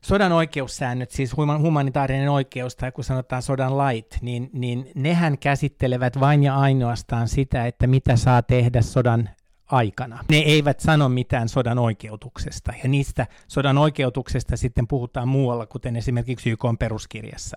sodan 0.00 0.32
oikeussäännöt, 0.32 1.10
siis 1.10 1.36
humanitaarinen 1.36 2.30
oikeus 2.30 2.76
tai 2.76 2.92
kun 2.92 3.04
sanotaan 3.04 3.42
sodan 3.42 3.78
lait, 3.78 4.18
niin, 4.20 4.50
niin 4.52 4.90
nehän 4.94 5.38
käsittelevät 5.38 6.20
vain 6.20 6.42
ja 6.42 6.56
ainoastaan 6.56 7.28
sitä, 7.28 7.66
että 7.66 7.86
mitä 7.86 8.16
saa 8.16 8.42
tehdä 8.42 8.82
sodan 8.82 9.30
aikana. 9.70 10.24
Ne 10.30 10.36
eivät 10.36 10.80
sano 10.80 11.08
mitään 11.08 11.48
sodan 11.48 11.78
oikeutuksesta, 11.78 12.72
ja 12.82 12.88
niistä 12.88 13.26
sodan 13.48 13.78
oikeutuksesta 13.78 14.56
sitten 14.56 14.86
puhutaan 14.86 15.28
muualla, 15.28 15.66
kuten 15.66 15.96
esimerkiksi 15.96 16.50
YK 16.50 16.64
peruskirjassa. 16.78 17.56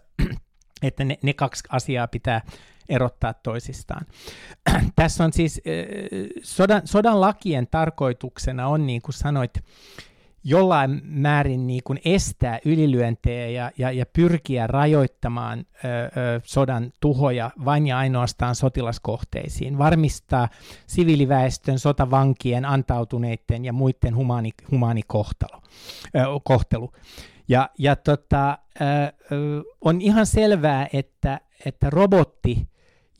Että 0.81 1.03
ne, 1.03 1.17
ne 1.23 1.33
kaksi 1.33 1.63
asiaa 1.69 2.07
pitää 2.07 2.41
erottaa 2.89 3.33
toisistaan. 3.33 4.05
Tässä 4.95 5.23
on 5.23 5.33
siis 5.33 5.61
sodan, 6.43 6.81
sodan 6.85 7.21
lakien 7.21 7.67
tarkoituksena 7.67 8.67
on, 8.67 8.87
niin 8.87 9.01
kuin 9.01 9.13
sanoit, 9.13 9.53
jollain 10.43 11.01
määrin 11.03 11.67
niin 11.67 11.81
kuin 11.83 11.99
estää 12.05 12.59
ylilyöntejä 12.65 13.47
ja, 13.47 13.71
ja, 13.77 13.91
ja 13.91 14.05
pyrkiä 14.05 14.67
rajoittamaan 14.67 15.59
ö, 15.59 15.87
ö, 15.87 16.41
sodan 16.43 16.91
tuhoja 16.99 17.51
vain 17.65 17.87
ja 17.87 17.97
ainoastaan 17.97 18.55
sotilaskohteisiin, 18.55 19.77
varmistaa 19.77 20.49
siviiliväestön, 20.87 21.79
sotavankien, 21.79 22.65
antautuneiden 22.65 23.65
ja 23.65 23.73
muiden 23.73 24.15
humaani 24.71 25.01
kohtalo, 25.07 25.61
ö, 26.15 26.19
kohtelu. 26.43 26.91
Ja, 27.49 27.69
ja 27.77 27.95
tota, 27.95 28.57
ö, 28.81 28.85
on 29.81 30.01
ihan 30.01 30.25
selvää, 30.25 30.87
että, 30.93 31.39
että 31.65 31.89
robotti 31.89 32.67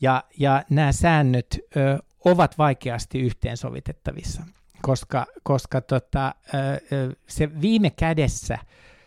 ja, 0.00 0.24
ja 0.38 0.64
nämä 0.70 0.92
säännöt 0.92 1.58
ö, 1.76 1.98
ovat 2.24 2.58
vaikeasti 2.58 3.20
yhteensovitettavissa, 3.20 4.42
koska, 4.82 5.26
koska 5.42 5.80
tota, 5.80 6.34
ö, 6.54 7.16
se 7.26 7.60
viime 7.60 7.90
kädessä 7.90 8.58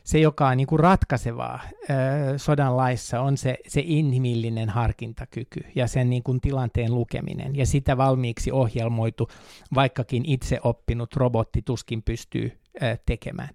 se, 0.03 0.19
joka 0.19 0.47
on 0.47 0.57
niin 0.57 0.67
kuin 0.67 0.79
ratkaisevaa 0.79 1.59
ö, 1.63 1.93
sodan 2.37 2.77
laissa, 2.77 3.21
on 3.21 3.37
se, 3.37 3.57
se 3.67 3.81
inhimillinen 3.85 4.69
harkintakyky 4.69 5.61
ja 5.75 5.87
sen 5.87 6.09
niin 6.09 6.23
kuin 6.23 6.41
tilanteen 6.41 6.95
lukeminen. 6.95 7.55
Ja 7.55 7.65
sitä 7.65 7.97
valmiiksi 7.97 8.51
ohjelmoitu, 8.51 9.29
vaikkakin 9.75 10.23
itse 10.25 10.59
oppinut 10.63 11.15
robotti 11.15 11.61
tuskin 11.61 12.03
pystyy 12.03 12.62
tekemään. 13.05 13.49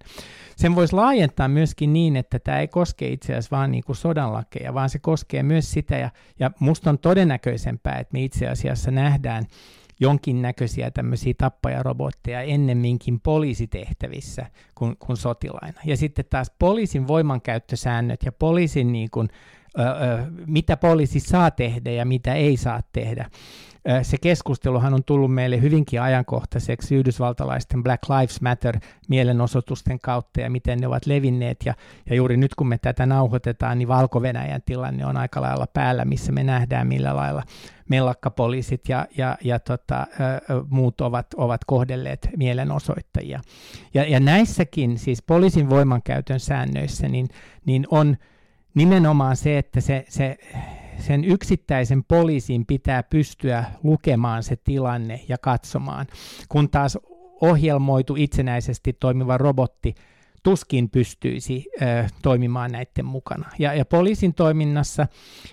Sen 0.55 0.75
voisi 0.75 0.95
laajentaa 0.95 1.47
myöskin 1.47 1.93
niin, 1.93 2.15
että 2.15 2.39
tämä 2.39 2.59
ei 2.59 2.67
koske 2.67 3.07
itse 3.07 3.33
asiassa 3.33 3.57
vain 3.57 3.71
niin 3.71 3.83
kuin 3.83 3.95
vaan 4.73 4.89
se 4.89 4.99
koskee 4.99 5.43
myös 5.43 5.71
sitä, 5.71 5.97
ja, 5.97 6.09
ja 6.39 6.51
musta 6.59 6.89
on 6.89 6.99
todennäköisempää, 6.99 7.99
että 7.99 8.13
me 8.13 8.23
itse 8.23 8.47
asiassa 8.47 8.91
nähdään 8.91 9.45
jonkinnäköisiä 9.99 10.91
tämmöisiä 10.91 11.33
tappajarobotteja 11.37 12.41
ennemminkin 12.41 13.19
poliisitehtävissä 13.19 14.45
kuin, 14.75 14.97
kuin 14.97 15.17
sotilaina. 15.17 15.81
Ja 15.85 15.97
sitten 15.97 16.25
taas 16.29 16.51
poliisin 16.59 17.07
voimankäyttösäännöt 17.07 18.23
ja 18.25 18.31
poliisin 18.31 18.91
niin 18.91 19.09
kuin, 19.11 19.29
mitä 20.45 20.77
poliisi 20.77 21.19
saa 21.19 21.51
tehdä 21.51 21.91
ja 21.91 22.05
mitä 22.05 22.33
ei 22.33 22.57
saa 22.57 22.81
tehdä, 22.93 23.29
se 24.01 24.17
keskusteluhan 24.17 24.93
on 24.93 25.03
tullut 25.03 25.33
meille 25.33 25.61
hyvinkin 25.61 26.01
ajankohtaiseksi 26.01 26.95
yhdysvaltalaisten 26.95 27.83
Black 27.83 28.09
Lives 28.09 28.41
Matter 28.41 28.79
mielenosoitusten 29.07 29.99
kautta 29.99 30.41
ja 30.41 30.49
miten 30.49 30.79
ne 30.79 30.87
ovat 30.87 31.05
levinneet. 31.05 31.57
Ja, 31.65 31.73
ja 32.09 32.15
juuri 32.15 32.37
nyt 32.37 32.55
kun 32.55 32.67
me 32.67 32.77
tätä 32.77 33.05
nauhoitetaan, 33.05 33.77
niin 33.77 33.87
Valko-Venäjän 33.87 34.61
tilanne 34.65 35.05
on 35.05 35.17
aika 35.17 35.41
lailla 35.41 35.67
päällä, 35.73 36.05
missä 36.05 36.31
me 36.31 36.43
nähdään 36.43 36.87
millä 36.87 37.15
lailla 37.15 37.43
mellakkapoliisit 37.89 38.89
ja, 38.89 39.07
ja, 39.17 39.37
ja 39.43 39.59
tota, 39.59 40.07
muut 40.69 41.01
ovat, 41.01 41.27
ovat 41.37 41.61
kohdelleet 41.65 42.29
mielenosoittajia. 42.37 43.39
Ja, 43.93 44.03
ja 44.03 44.19
näissäkin, 44.19 44.97
siis 44.97 45.21
poliisin 45.21 45.69
voimankäytön 45.69 46.39
säännöissä, 46.39 47.07
niin, 47.07 47.27
niin 47.65 47.87
on 47.91 48.17
nimenomaan 48.79 49.35
se, 49.35 49.57
että 49.57 49.81
se, 49.81 50.05
se 50.09 50.37
sen 50.99 51.23
yksittäisen 51.23 52.03
poliisin 52.03 52.65
pitää 52.65 53.03
pystyä 53.03 53.63
lukemaan 53.83 54.43
se 54.43 54.55
tilanne 54.55 55.21
ja 55.27 55.37
katsomaan, 55.37 56.07
kun 56.49 56.69
taas 56.69 56.97
ohjelmoitu 57.41 58.15
itsenäisesti 58.17 58.93
toimiva 58.93 59.37
robotti 59.37 59.95
tuskin 60.43 60.89
pystyisi 60.89 61.65
ö, 61.81 61.85
toimimaan 62.21 62.71
näiden 62.71 63.05
mukana. 63.05 63.49
Ja, 63.59 63.73
ja 63.73 63.85
poliisin 63.85 64.33
toiminnassa 64.33 65.07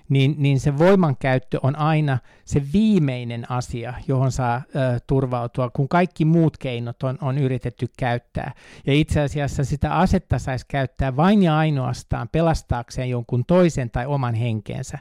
niin, 0.08 0.34
niin 0.38 0.60
se 0.60 0.78
voimankäyttö 0.78 1.58
on 1.62 1.76
aina 1.78 2.18
se 2.44 2.62
viimeinen 2.72 3.50
asia, 3.50 3.94
johon 4.08 4.32
saa 4.32 4.62
ö, 4.68 5.00
turvautua, 5.06 5.70
kun 5.70 5.88
kaikki 5.88 6.24
muut 6.24 6.58
keinot 6.58 7.02
on, 7.02 7.18
on 7.20 7.38
yritetty 7.38 7.86
käyttää. 7.98 8.52
Ja 8.86 8.92
itse 8.92 9.20
asiassa 9.20 9.64
sitä 9.64 9.94
asetta 9.94 10.38
saisi 10.38 10.66
käyttää 10.68 11.16
vain 11.16 11.42
ja 11.42 11.58
ainoastaan 11.58 12.28
pelastaakseen 12.28 13.10
jonkun 13.10 13.44
toisen 13.44 13.90
tai 13.90 14.06
oman 14.06 14.34
henkeensä. 14.34 14.98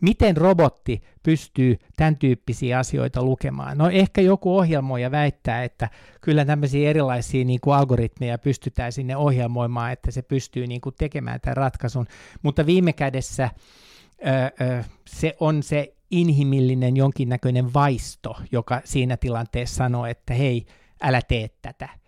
Miten 0.00 0.36
robotti 0.36 1.02
pystyy 1.24 1.78
tämän 1.96 2.16
tyyppisiä 2.16 2.78
asioita 2.78 3.22
lukemaan? 3.22 3.78
No 3.78 3.90
ehkä 3.90 4.20
joku 4.20 4.56
ohjelmoija 4.56 5.10
väittää, 5.10 5.64
että 5.64 5.88
kyllä 6.20 6.44
tämmöisiä 6.44 6.90
erilaisia 6.90 7.44
niin 7.44 7.60
kuin 7.60 7.76
algoritmeja 7.76 8.38
pystytään 8.38 8.92
sinne 8.92 9.16
ohjelmoimaan, 9.16 9.92
että 9.92 10.10
se 10.10 10.22
pystyy 10.22 10.66
niin 10.66 10.80
kuin 10.80 10.94
tekemään 10.98 11.40
tämän 11.40 11.56
ratkaisun, 11.56 12.06
mutta 12.42 12.66
viime 12.66 12.92
kädessä 12.92 13.50
ö, 14.26 14.30
ö, 14.64 14.84
se 15.06 15.36
on 15.40 15.62
se 15.62 15.94
inhimillinen 16.10 16.96
jonkinnäköinen 16.96 17.74
vaisto, 17.74 18.36
joka 18.52 18.80
siinä 18.84 19.16
tilanteessa 19.16 19.76
sanoo, 19.76 20.06
että 20.06 20.34
hei, 20.34 20.66
älä 21.02 21.22
tee 21.28 21.50
tätä 21.62 22.03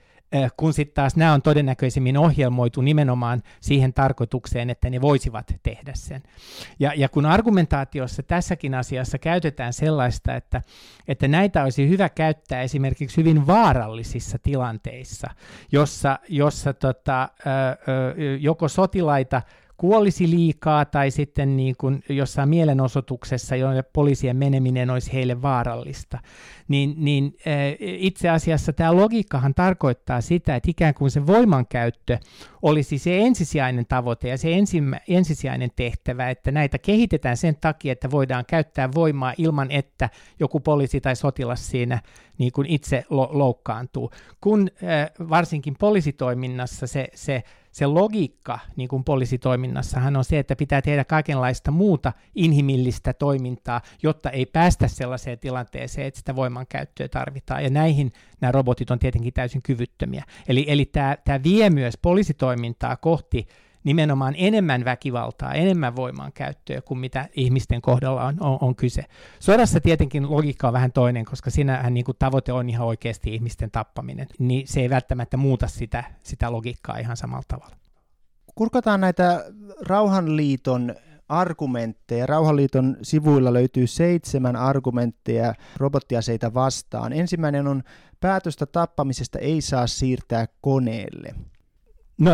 kun 0.57 0.73
sitten 0.73 0.95
taas 0.95 1.17
nämä 1.17 1.33
on 1.33 1.43
todennäköisemmin 1.43 2.17
ohjelmoitu 2.17 2.81
nimenomaan 2.81 3.43
siihen 3.61 3.93
tarkoitukseen, 3.93 4.71
että 4.71 4.91
ne 4.91 5.01
voisivat 5.01 5.53
tehdä 5.63 5.93
sen. 5.95 6.23
Ja, 6.81 6.93
ja 6.97 7.09
kun 7.09 7.27
argumentaatiossa 7.27 8.23
tässäkin 8.23 8.75
asiassa 8.75 9.19
käytetään 9.19 9.73
sellaista, 9.73 10.35
että, 10.35 10.63
että 11.09 11.29
näitä 11.29 11.63
olisi 11.63 11.89
hyvä 11.89 12.09
käyttää 12.09 12.63
esimerkiksi 12.63 13.17
hyvin 13.17 13.47
vaarallisissa 13.47 14.39
tilanteissa, 14.39 15.31
jossa, 15.73 16.19
jossa 16.29 16.73
tota, 16.73 17.29
joko 18.41 18.69
sotilaita 18.69 19.43
kuolisi 19.77 20.31
liikaa 20.31 20.85
tai 20.85 21.11
sitten 21.11 21.57
niin 21.57 21.75
kuin 21.79 22.03
jossain 22.09 22.49
mielenosoituksessa, 22.49 23.57
jonne 23.57 23.83
poliisien 23.83 24.37
meneminen 24.37 24.91
olisi 24.91 25.13
heille 25.13 25.43
vaarallista, 25.43 26.19
niin, 26.69 26.95
niin 26.97 27.37
itse 27.81 28.29
asiassa 28.29 28.73
tämä 28.73 28.97
logiikkahan 28.97 29.55
tarkoittaa 29.55 30.21
sitä, 30.21 30.57
että 30.57 30.71
ikään 30.71 30.95
kuin 30.95 31.11
se 31.11 31.27
voimankäyttö 31.27 32.19
olisi 32.63 32.99
se 32.99 33.19
ensisijainen 33.19 33.87
tavoite 33.87 34.29
ja 34.29 34.39
se 34.39 34.53
ensimmä, 34.53 35.01
ensisijainen 35.09 35.71
tehtävä, 35.77 36.31
että 36.31 36.51
näitä 36.51 36.79
kehitetään 36.79 37.37
sen 37.37 37.57
takia, 37.61 37.93
että 37.93 38.11
voidaan 38.11 38.45
käyttää 38.49 38.89
voimaa 38.95 39.35
ilman, 39.39 39.71
että 39.71 40.11
joku 40.41 40.61
poliisi 40.61 41.01
tai 41.01 41.17
sotilas 41.17 41.69
siinä 41.71 42.03
niin 42.39 42.53
kuin 42.53 42.67
itse 42.67 43.05
lo- 43.11 43.31
loukkaantuu. 43.33 44.11
Kun 44.41 44.71
varsinkin 45.31 45.77
poliisitoiminnassa 45.79 46.87
se, 46.87 47.09
se 47.15 47.43
se 47.77 47.87
logiikka 47.87 48.59
niin 48.77 48.89
kuin 48.89 49.05
poliisitoiminnassahan 49.05 50.17
on 50.17 50.25
se, 50.25 50.39
että 50.39 50.57
pitää 50.57 50.83
tehdä 50.83 51.05
kaikenlaista 51.05 51.71
muuta 51.71 52.13
inhimillistä 52.35 53.13
toimintaa, 53.13 53.81
jotta 54.03 54.31
ei 54.31 54.47
päästä 54.47 54.89
sellaiseen 54.89 55.39
tilanteeseen, 55.39 56.07
että 56.07 56.19
sitä 56.19 56.37
voimankäyttöä 56.57 57.09
tarvitaan. 57.09 57.65
Ja 57.65 57.71
näihin 57.71 58.13
nämä 58.41 58.53
robotit 58.53 58.91
on 58.91 58.99
tietenkin 58.99 59.33
täysin 59.33 59.63
kyvyttömiä. 59.63 60.25
Eli, 60.49 60.65
eli 60.69 60.85
tämä, 60.85 61.17
tämä 61.25 61.43
vie 61.43 61.71
myös 61.71 61.97
poliisitoimintaa 62.03 62.97
kohti 62.97 63.47
nimenomaan 63.85 64.35
enemmän 64.37 64.85
väkivaltaa, 64.85 65.55
enemmän 65.55 65.97
voiman 65.97 66.33
käyttöä 66.33 66.81
kuin 66.81 66.99
mitä 66.99 67.29
ihmisten 67.35 67.83
kohdalla 67.83 68.25
on, 68.25 68.37
on, 68.41 68.59
on 68.61 68.77
kyse. 68.77 69.05
Sodassa 69.41 69.81
tietenkin 69.81 70.31
logiikka 70.31 70.67
on 70.67 70.73
vähän 70.73 70.93
toinen, 70.93 71.25
koska 71.25 71.51
siinähän 71.51 71.95
niin 71.95 72.05
kuin 72.05 72.17
tavoite 72.19 72.53
on 72.53 72.71
ihan 72.71 72.87
oikeasti 72.87 73.35
ihmisten 73.35 73.71
tappaminen, 73.71 74.27
niin 74.39 74.67
se 74.67 74.81
ei 74.81 74.91
välttämättä 74.91 75.37
muuta 75.37 75.67
sitä, 75.67 76.05
sitä 76.23 76.53
logiikkaa 76.53 76.99
ihan 76.99 77.17
samalla 77.17 77.45
tavalla. 77.49 77.77
Kurkataan 78.55 79.01
näitä 79.01 79.45
Rauhanliiton 79.81 80.95
argumentteja. 81.29 82.27
Rauhanliiton 82.27 82.97
sivuilla 83.03 83.53
löytyy 83.53 83.87
seitsemän 83.87 84.57
argumentteja 84.57 85.55
robottiaseita 85.77 86.55
vastaan. 86.55 87.13
Ensimmäinen 87.13 87.67
on 87.67 87.83
päätöstä 88.21 88.67
tappamisesta 88.67 89.39
ei 89.39 89.61
saa 89.61 89.87
siirtää 89.87 90.47
koneelle. 90.61 91.35
No 92.19 92.31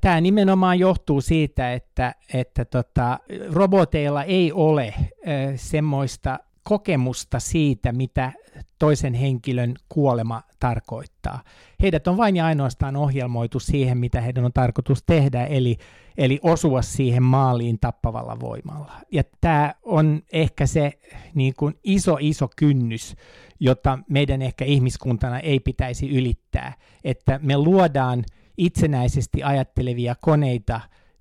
tämä 0.00 0.20
nimenomaan 0.20 0.78
johtuu 0.78 1.20
siitä, 1.20 1.72
että, 1.72 2.14
että 2.34 2.64
tota, 2.64 3.18
roboteilla 3.52 4.24
ei 4.24 4.52
ole 4.52 4.94
ö, 4.98 5.12
semmoista 5.56 6.38
kokemusta 6.62 7.40
siitä, 7.40 7.92
mitä 7.92 8.32
toisen 8.78 9.14
henkilön 9.14 9.74
kuolema 9.88 10.42
tarkoittaa. 10.60 11.42
Heidät 11.82 12.08
on 12.08 12.16
vain 12.16 12.36
ja 12.36 12.46
ainoastaan 12.46 12.96
ohjelmoitu 12.96 13.60
siihen, 13.60 13.98
mitä 13.98 14.20
heidän 14.20 14.44
on 14.44 14.52
tarkoitus 14.52 15.02
tehdä, 15.06 15.46
eli, 15.46 15.76
eli 16.18 16.40
osua 16.42 16.82
siihen 16.82 17.22
maaliin 17.22 17.78
tappavalla 17.80 18.40
voimalla. 18.40 18.92
Ja 19.12 19.22
tämä 19.40 19.74
on 19.82 20.22
ehkä 20.32 20.66
se 20.66 20.92
niin 21.34 21.54
kuin 21.54 21.74
iso, 21.84 22.16
iso 22.20 22.48
kynnys, 22.56 23.16
jota 23.60 23.98
meidän 24.08 24.42
ehkä 24.42 24.64
ihmiskuntana 24.64 25.40
ei 25.40 25.60
pitäisi 25.60 26.10
ylittää, 26.10 26.72
että 27.04 27.40
me 27.42 27.56
luodaan– 27.56 28.24
itsenäisesti 28.60 29.42
ajattelevia 29.42 30.14
koneita, 30.20 30.80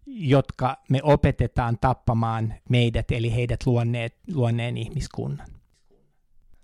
jotka 0.10 0.78
me 0.90 1.00
opetetaan 1.04 1.78
tappamaan 1.82 2.54
meidät, 2.70 3.12
eli 3.12 3.36
heidät 3.36 3.66
luonneet, 3.66 4.16
luonneen 4.34 4.78
ihmiskunnan. 4.78 5.48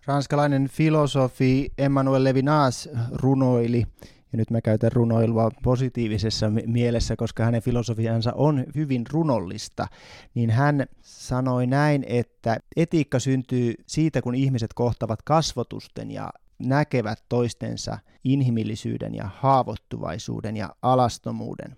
Ranskalainen 0.06 0.70
filosofi 0.70 1.72
Emmanuel 1.78 2.24
Levinas 2.24 2.90
runoili, 3.12 3.86
ja 4.32 4.38
nyt 4.38 4.52
mä 4.52 4.62
käytän 4.62 4.92
runoilua 4.92 5.52
positiivisessa 5.64 6.52
mielessä, 6.66 7.16
koska 7.16 7.46
hänen 7.46 7.62
filosofiansa 7.62 8.34
on 8.36 8.66
hyvin 8.76 9.04
runollista, 9.12 9.88
niin 10.36 10.50
hän 10.50 10.86
sanoi 11.02 11.68
näin, 11.68 12.06
että 12.08 12.58
etiikka 12.76 13.20
syntyy 13.20 13.74
siitä, 13.88 14.22
kun 14.22 14.36
ihmiset 14.36 14.74
kohtavat 14.74 15.22
kasvotusten 15.22 16.12
ja 16.12 16.30
näkevät 16.60 17.24
toistensa 17.30 18.00
inhimillisyyden 18.24 19.16
ja 19.16 19.30
haavoittuvaisuuden 19.36 20.58
ja 20.58 20.76
alastomuuden 20.82 21.76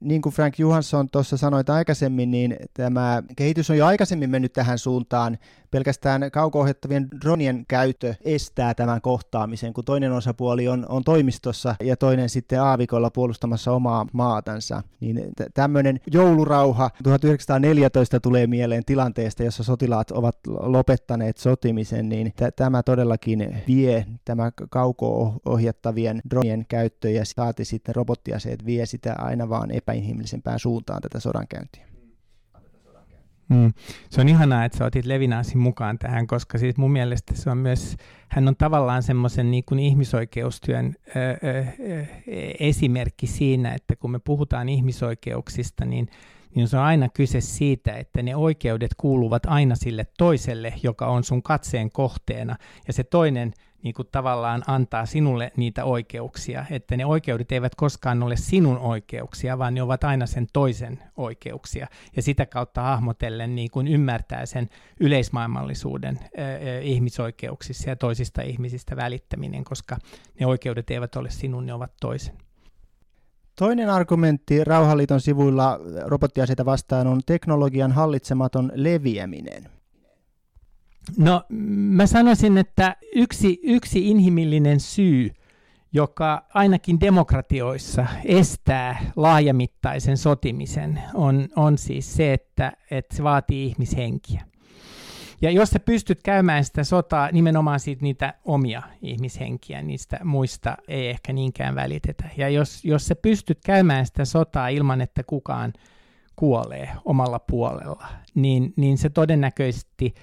niin 0.00 0.22
kuin 0.22 0.32
Frank 0.32 0.58
Johansson 0.58 1.10
tuossa 1.10 1.36
sanoi 1.36 1.62
aikaisemmin, 1.68 2.30
niin 2.30 2.56
tämä 2.74 3.22
kehitys 3.36 3.70
on 3.70 3.76
jo 3.76 3.86
aikaisemmin 3.86 4.30
mennyt 4.30 4.52
tähän 4.52 4.78
suuntaan. 4.78 5.38
Pelkästään 5.70 6.30
kauko-ohjattavien 6.32 7.08
dronien 7.20 7.64
käyttö 7.68 8.14
estää 8.24 8.74
tämän 8.74 9.00
kohtaamisen, 9.00 9.72
kun 9.72 9.84
toinen 9.84 10.12
osapuoli 10.12 10.68
on, 10.68 10.86
on 10.88 11.04
toimistossa 11.04 11.74
ja 11.80 11.96
toinen 11.96 12.28
sitten 12.28 12.62
aavikolla 12.62 13.10
puolustamassa 13.10 13.72
omaa 13.72 14.06
maatansa. 14.12 14.82
Niin 15.00 15.16
t- 15.36 15.54
tämmöinen 15.54 16.00
joulurauha 16.12 16.90
1914 17.02 18.20
tulee 18.20 18.46
mieleen 18.46 18.84
tilanteesta, 18.84 19.42
jossa 19.42 19.62
sotilaat 19.62 20.10
ovat 20.10 20.36
lopettaneet 20.46 21.36
sotimisen, 21.36 22.08
niin 22.08 22.32
t- 22.32 22.56
tämä 22.56 22.82
todellakin 22.82 23.62
vie 23.68 24.06
tämä 24.24 24.50
kauko-ohjattavien 24.70 26.20
dronien 26.30 26.66
käyttö 26.68 27.10
ja 27.10 27.24
saati 27.24 27.64
sitten 27.64 27.94
robottiaseet 27.94 28.66
vie 28.66 28.86
sitä 28.86 29.14
aina 29.18 29.48
vaan 29.48 29.70
epä 29.70 29.89
epäinhimillisempään 29.90 30.58
suuntaan 30.58 31.02
tätä 31.02 31.20
sodankäyntiä. 31.20 31.90
Mm. 33.48 33.72
Se 34.10 34.20
on 34.20 34.28
ihanaa, 34.28 34.64
että 34.64 34.78
sä 34.78 34.84
otit 34.84 35.04
Levinaasin 35.04 35.58
mukaan 35.58 35.98
tähän, 35.98 36.26
koska 36.26 36.58
siis 36.58 36.76
mun 36.76 36.90
mielestä 36.90 37.34
se 37.34 37.50
on 37.50 37.58
myös, 37.58 37.96
hän 38.28 38.48
on 38.48 38.56
tavallaan 38.56 39.02
semmoisen 39.02 39.50
niin 39.50 39.78
ihmisoikeustyön 39.78 40.94
ö, 41.08 41.20
ö, 41.48 42.04
esimerkki 42.60 43.26
siinä, 43.26 43.74
että 43.74 43.96
kun 43.96 44.10
me 44.10 44.18
puhutaan 44.18 44.68
ihmisoikeuksista, 44.68 45.84
niin, 45.84 46.08
niin 46.54 46.68
se 46.68 46.76
on 46.76 46.82
aina 46.82 47.08
kyse 47.08 47.40
siitä, 47.40 47.92
että 47.92 48.22
ne 48.22 48.36
oikeudet 48.36 48.90
kuuluvat 48.96 49.42
aina 49.46 49.74
sille 49.74 50.06
toiselle, 50.18 50.74
joka 50.82 51.06
on 51.06 51.24
sun 51.24 51.42
katseen 51.42 51.90
kohteena, 51.90 52.56
ja 52.86 52.92
se 52.92 53.04
toinen 53.04 53.52
niin 53.82 53.94
kuin 53.94 54.08
tavallaan 54.12 54.62
antaa 54.66 55.06
sinulle 55.06 55.52
niitä 55.56 55.84
oikeuksia, 55.84 56.64
että 56.70 56.96
ne 56.96 57.06
oikeudet 57.06 57.52
eivät 57.52 57.74
koskaan 57.74 58.22
ole 58.22 58.36
sinun 58.36 58.78
oikeuksia, 58.78 59.58
vaan 59.58 59.74
ne 59.74 59.82
ovat 59.82 60.04
aina 60.04 60.26
sen 60.26 60.46
toisen 60.52 61.02
oikeuksia. 61.16 61.86
Ja 62.16 62.22
sitä 62.22 62.46
kautta 62.46 62.82
hahmotellen 62.82 63.54
niin 63.54 63.70
kuin 63.70 63.88
ymmärtää 63.88 64.46
sen 64.46 64.68
yleismaailmallisuuden 65.00 66.18
ää, 66.36 66.78
ihmisoikeuksissa 66.82 67.90
ja 67.90 67.96
toisista 67.96 68.42
ihmisistä 68.42 68.96
välittäminen, 68.96 69.64
koska 69.64 69.96
ne 70.40 70.46
oikeudet 70.46 70.90
eivät 70.90 71.16
ole 71.16 71.30
sinun, 71.30 71.66
ne 71.66 71.74
ovat 71.74 71.92
toisen. 72.00 72.49
Toinen 73.60 73.90
argumentti 73.90 74.64
Rauhaliiton 74.64 75.20
sivuilla 75.20 75.78
robottiaseita 76.04 76.64
vastaan 76.64 77.06
on 77.06 77.20
teknologian 77.26 77.92
hallitsematon 77.92 78.72
leviäminen. 78.74 79.68
No 81.18 81.42
mä 81.68 82.06
sanoisin, 82.06 82.58
että 82.58 82.96
yksi, 83.14 83.60
yksi 83.62 84.10
inhimillinen 84.10 84.80
syy, 84.80 85.30
joka 85.92 86.46
ainakin 86.54 87.00
demokratioissa 87.00 88.06
estää 88.24 89.12
laajamittaisen 89.16 90.16
sotimisen, 90.16 91.02
on, 91.14 91.48
on 91.56 91.78
siis 91.78 92.14
se, 92.14 92.32
että, 92.32 92.72
että 92.90 93.16
se 93.16 93.22
vaatii 93.22 93.66
ihmishenkiä. 93.66 94.49
Ja 95.42 95.50
jos 95.50 95.70
sä 95.70 95.80
pystyt 95.80 96.22
käymään 96.22 96.64
sitä 96.64 96.84
sotaa 96.84 97.28
nimenomaan 97.32 97.80
siitä 97.80 98.02
niitä 98.02 98.34
omia 98.44 98.82
ihmishenkiä, 99.02 99.82
niistä 99.82 100.20
muista 100.24 100.76
ei 100.88 101.08
ehkä 101.08 101.32
niinkään 101.32 101.74
välitetä. 101.74 102.24
Ja 102.36 102.48
jos, 102.48 102.84
jos 102.84 103.06
sä 103.06 103.16
pystyt 103.16 103.58
käymään 103.64 104.06
sitä 104.06 104.24
sotaa 104.24 104.68
ilman, 104.68 105.00
että 105.00 105.22
kukaan 105.22 105.72
kuolee 106.36 106.90
omalla 107.04 107.38
puolella, 107.38 108.06
niin, 108.34 108.74
niin 108.76 108.98
se 108.98 109.08
todennäköisesti 109.10 110.14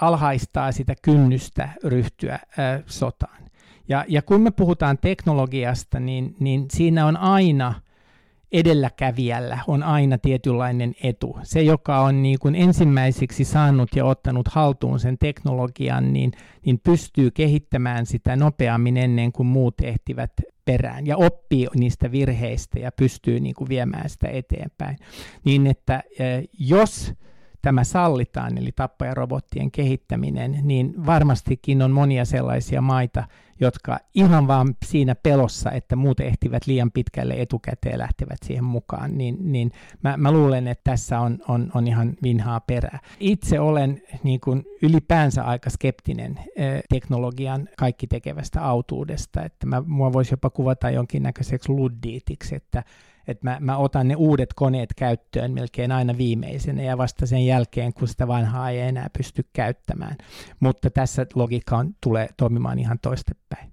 alhaistaa 0.00 0.72
sitä 0.72 0.94
kynnystä 1.02 1.68
ryhtyä 1.84 2.38
ää, 2.58 2.80
sotaan. 2.86 3.42
Ja, 3.88 4.04
ja 4.08 4.22
kun 4.22 4.40
me 4.40 4.50
puhutaan 4.50 4.98
teknologiasta, 4.98 6.00
niin, 6.00 6.36
niin 6.40 6.66
siinä 6.70 7.06
on 7.06 7.16
aina– 7.16 7.74
edelläkävijällä 8.58 9.58
on 9.66 9.82
aina 9.82 10.18
tietynlainen 10.18 10.94
etu. 11.02 11.38
Se, 11.42 11.62
joka 11.62 12.00
on 12.00 12.22
niin 12.22 12.38
kuin 12.38 12.54
ensimmäiseksi 12.54 13.44
saanut 13.44 13.88
ja 13.96 14.04
ottanut 14.04 14.48
haltuun 14.48 15.00
sen 15.00 15.18
teknologian, 15.18 16.12
niin, 16.12 16.32
niin 16.66 16.80
pystyy 16.84 17.30
kehittämään 17.30 18.06
sitä 18.06 18.36
nopeammin 18.36 18.96
ennen 18.96 19.32
kuin 19.32 19.46
muut 19.46 19.74
ehtivät 19.82 20.32
perään 20.64 21.06
ja 21.06 21.16
oppii 21.16 21.66
niistä 21.74 22.12
virheistä 22.12 22.78
ja 22.78 22.92
pystyy 22.92 23.40
niin 23.40 23.54
kuin 23.54 23.68
viemään 23.68 24.10
sitä 24.10 24.28
eteenpäin. 24.28 24.96
Niin 25.44 25.66
että 25.66 26.02
eh, 26.18 26.44
jos 26.58 27.12
tämä 27.66 27.84
sallitaan, 27.84 28.58
eli 28.58 28.72
tappajarobottien 28.72 29.70
kehittäminen, 29.70 30.58
niin 30.62 31.06
varmastikin 31.06 31.82
on 31.82 31.90
monia 31.90 32.24
sellaisia 32.24 32.80
maita, 32.80 33.24
jotka 33.60 33.98
ihan 34.14 34.48
vaan 34.48 34.74
siinä 34.84 35.14
pelossa, 35.14 35.70
että 35.70 35.96
muut 35.96 36.20
ehtivät 36.20 36.66
liian 36.66 36.90
pitkälle 36.90 37.34
etukäteen 37.38 37.98
lähtevät 37.98 38.38
siihen 38.44 38.64
mukaan, 38.64 39.18
niin, 39.18 39.36
niin 39.40 39.72
mä, 40.02 40.16
mä 40.16 40.32
luulen, 40.32 40.68
että 40.68 40.90
tässä 40.90 41.20
on, 41.20 41.38
on, 41.48 41.70
on 41.74 41.86
ihan 41.86 42.14
vinhaa 42.22 42.60
perää. 42.60 42.98
Itse 43.20 43.60
olen 43.60 44.02
niin 44.22 44.40
kuin 44.40 44.64
ylipäänsä 44.82 45.44
aika 45.44 45.70
skeptinen 45.70 46.38
eh, 46.56 46.82
teknologian 46.88 47.68
kaikki 47.78 48.06
tekevästä 48.06 48.62
autuudesta, 48.62 49.42
että 49.42 49.66
mä, 49.66 49.82
mua 49.86 50.12
voisi 50.12 50.32
jopa 50.32 50.50
kuvata 50.50 50.90
jonkinnäköiseksi 50.90 51.72
luddiitiksi, 51.72 52.54
että 52.54 52.82
että 53.28 53.44
mä, 53.44 53.58
mä 53.60 53.76
otan 53.76 54.08
ne 54.08 54.14
uudet 54.14 54.54
koneet 54.54 54.94
käyttöön 54.96 55.52
melkein 55.52 55.92
aina 55.92 56.18
viimeisenä 56.18 56.82
ja 56.82 56.98
vasta 56.98 57.26
sen 57.26 57.46
jälkeen, 57.46 57.92
kun 57.92 58.08
sitä 58.08 58.28
vanhaa 58.28 58.70
ei 58.70 58.80
enää 58.80 59.10
pysty 59.16 59.44
käyttämään. 59.52 60.16
Mutta 60.60 60.90
tässä 60.90 61.26
logiikka 61.34 61.76
on, 61.76 61.94
tulee 62.00 62.28
toimimaan 62.36 62.78
ihan 62.78 62.98
toistepäin. 63.02 63.72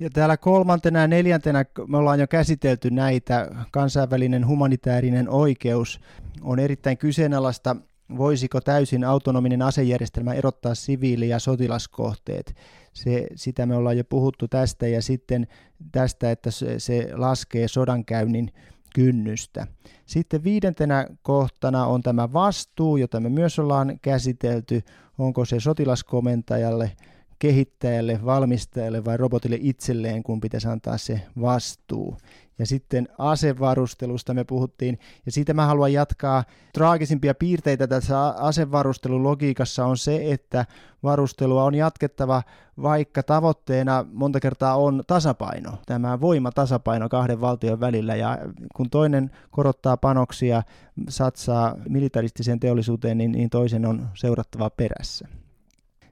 Ja 0.00 0.10
täällä 0.10 0.36
kolmantena 0.36 1.00
ja 1.00 1.08
neljäntenä 1.08 1.64
me 1.88 1.96
ollaan 1.96 2.20
jo 2.20 2.26
käsitelty 2.26 2.90
näitä. 2.90 3.50
Kansainvälinen 3.70 4.46
humanitaarinen 4.46 5.28
oikeus 5.28 6.00
on 6.42 6.58
erittäin 6.58 6.98
kyseenalaista 6.98 7.76
voisiko 8.16 8.60
täysin 8.60 9.04
autonominen 9.04 9.62
asejärjestelmä 9.62 10.34
erottaa 10.34 10.74
siviili- 10.74 11.28
ja 11.28 11.38
sotilaskohteet. 11.38 12.54
Se, 12.92 13.26
sitä 13.34 13.66
me 13.66 13.76
ollaan 13.76 13.98
jo 13.98 14.04
puhuttu 14.04 14.48
tästä 14.48 14.86
ja 14.86 15.02
sitten 15.02 15.46
tästä, 15.92 16.30
että 16.30 16.50
se, 16.50 16.80
se 16.80 17.08
laskee 17.14 17.68
sodankäynnin 17.68 18.52
kynnystä. 18.94 19.66
Sitten 20.06 20.44
viidentenä 20.44 21.06
kohtana 21.22 21.86
on 21.86 22.02
tämä 22.02 22.32
vastuu, 22.32 22.96
jota 22.96 23.20
me 23.20 23.28
myös 23.28 23.58
ollaan 23.58 23.98
käsitelty. 24.02 24.82
Onko 25.18 25.44
se 25.44 25.60
sotilaskomentajalle, 25.60 26.92
kehittäjälle, 27.40 28.20
valmistajalle 28.24 29.04
vai 29.04 29.16
robotille 29.16 29.58
itselleen, 29.60 30.22
kun 30.22 30.40
pitäisi 30.40 30.68
antaa 30.68 30.98
se 30.98 31.20
vastuu. 31.40 32.16
Ja 32.58 32.66
sitten 32.66 33.08
asevarustelusta 33.18 34.34
me 34.34 34.44
puhuttiin, 34.44 34.98
ja 35.26 35.32
siitä 35.32 35.54
mä 35.54 35.66
haluan 35.66 35.92
jatkaa. 35.92 36.44
Traagisimpia 36.72 37.34
piirteitä 37.34 37.86
tässä 37.86 38.28
asevarustelun 38.28 39.22
logiikassa 39.22 39.86
on 39.86 39.96
se, 39.96 40.32
että 40.32 40.66
varustelua 41.02 41.64
on 41.64 41.74
jatkettava, 41.74 42.42
vaikka 42.82 43.22
tavoitteena 43.22 44.06
monta 44.12 44.40
kertaa 44.40 44.76
on 44.76 45.02
tasapaino, 45.06 45.70
tämä 45.86 46.20
voimatasapaino 46.20 47.08
kahden 47.08 47.40
valtion 47.40 47.80
välillä, 47.80 48.16
ja 48.16 48.38
kun 48.76 48.90
toinen 48.90 49.30
korottaa 49.50 49.96
panoksia, 49.96 50.62
satsaa 51.08 51.76
militaristiseen 51.88 52.60
teollisuuteen, 52.60 53.18
niin, 53.18 53.32
niin 53.32 53.50
toisen 53.50 53.86
on 53.86 54.08
seurattava 54.14 54.70
perässä. 54.70 55.28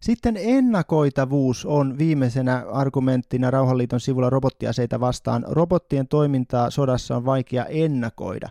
Sitten 0.00 0.36
ennakoitavuus 0.36 1.66
on 1.66 1.98
viimeisenä 1.98 2.64
argumenttina 2.72 3.50
Rauhanliiton 3.50 4.00
sivulla 4.00 4.30
robottiaseita 4.30 5.00
vastaan. 5.00 5.44
Robottien 5.48 6.08
toimintaa 6.08 6.70
sodassa 6.70 7.16
on 7.16 7.24
vaikea 7.24 7.64
ennakoida. 7.64 8.48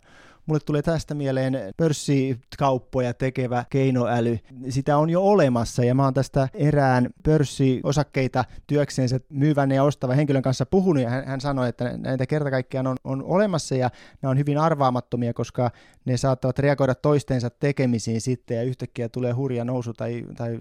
Mulle 0.48 0.60
tulee 0.60 0.82
tästä 0.82 1.14
mieleen 1.14 1.54
pörssikauppoja 1.78 3.14
tekevä 3.14 3.66
keinoäly. 3.70 4.40
Sitä 4.70 4.98
on 4.98 5.10
jo 5.10 5.22
olemassa 5.22 5.84
ja 5.84 5.96
mä 5.96 6.04
oon 6.04 6.14
tästä 6.14 6.50
erään 6.54 7.10
pörssiosakkeita 7.24 8.46
työksensä 8.68 9.20
myyvän 9.30 9.72
ja 9.72 9.84
ostavan 9.84 10.16
henkilön 10.16 10.42
kanssa 10.42 10.66
puhunut 10.66 11.04
ja 11.04 11.10
hän, 11.10 11.26
hän 11.26 11.42
sanoi, 11.42 11.70
että 11.70 11.98
näitä 11.98 12.26
kerta 12.26 12.52
kaikkiaan 12.52 12.88
on, 12.88 12.98
on 13.04 13.24
olemassa 13.24 13.76
ja 13.76 13.90
ne 14.22 14.30
on 14.30 14.38
hyvin 14.38 14.58
arvaamattomia, 14.58 15.34
koska 15.34 15.72
ne 16.06 16.18
saattavat 16.18 16.60
reagoida 16.60 16.96
toistensa 16.96 17.50
tekemisiin 17.50 18.22
sitten 18.22 18.58
ja 18.58 18.64
yhtäkkiä 18.64 19.10
tulee 19.10 19.32
hurja 19.32 19.66
nousu 19.66 19.94
tai, 19.94 20.26
tai 20.38 20.60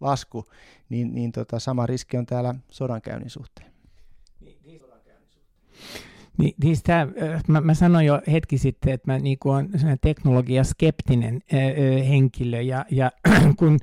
lasku, 0.00 0.44
niin, 0.88 1.14
niin 1.14 1.32
tota, 1.32 1.58
sama 1.58 1.86
riski 1.86 2.16
on 2.16 2.26
täällä 2.26 2.54
sodankäynnin 2.70 3.30
suhteen. 3.30 3.75
Niin, 6.38 6.44
niin 6.44 6.54
niin, 6.58 6.64
niin 6.64 6.76
sitä, 6.76 7.08
mä, 7.48 7.60
mä 7.60 7.74
sanoin 7.74 8.06
jo 8.06 8.22
hetki 8.32 8.58
sitten, 8.58 8.92
että 8.92 9.12
mä 9.12 9.18
niin 9.18 9.38
olen 9.44 9.68
teknologiaskeptinen 10.00 11.40
henkilö 12.08 12.60
ja, 12.60 12.84
ja 12.90 13.12
kun 13.58 13.78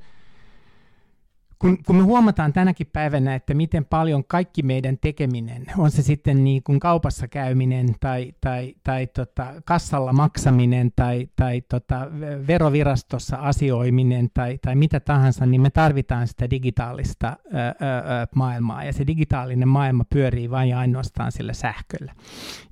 kun, 1.64 1.78
kun 1.86 1.96
me 1.96 2.02
huomataan 2.02 2.52
tänäkin 2.52 2.86
päivänä, 2.92 3.34
että 3.34 3.54
miten 3.54 3.84
paljon 3.84 4.24
kaikki 4.24 4.62
meidän 4.62 4.98
tekeminen, 4.98 5.66
on 5.78 5.90
se 5.90 6.02
sitten 6.02 6.44
niin 6.44 6.62
kuin 6.62 6.80
kaupassa 6.80 7.28
käyminen 7.28 7.94
tai, 8.00 8.32
tai, 8.40 8.74
tai 8.84 9.06
tota, 9.06 9.46
kassalla 9.64 10.12
maksaminen 10.12 10.92
tai, 10.96 11.28
tai 11.36 11.60
tota, 11.60 12.08
verovirastossa 12.46 13.36
asioiminen 13.36 14.30
tai, 14.34 14.58
tai 14.62 14.74
mitä 14.74 15.00
tahansa, 15.00 15.46
niin 15.46 15.60
me 15.60 15.70
tarvitaan 15.70 16.28
sitä 16.28 16.50
digitaalista 16.50 17.26
ää, 17.26 17.66
ää, 17.66 18.26
maailmaa 18.34 18.84
ja 18.84 18.92
se 18.92 19.06
digitaalinen 19.06 19.68
maailma 19.68 20.04
pyörii 20.10 20.50
vain 20.50 20.68
ja 20.68 20.78
ainoastaan 20.78 21.32
sillä 21.32 21.52
sähköllä. 21.52 22.14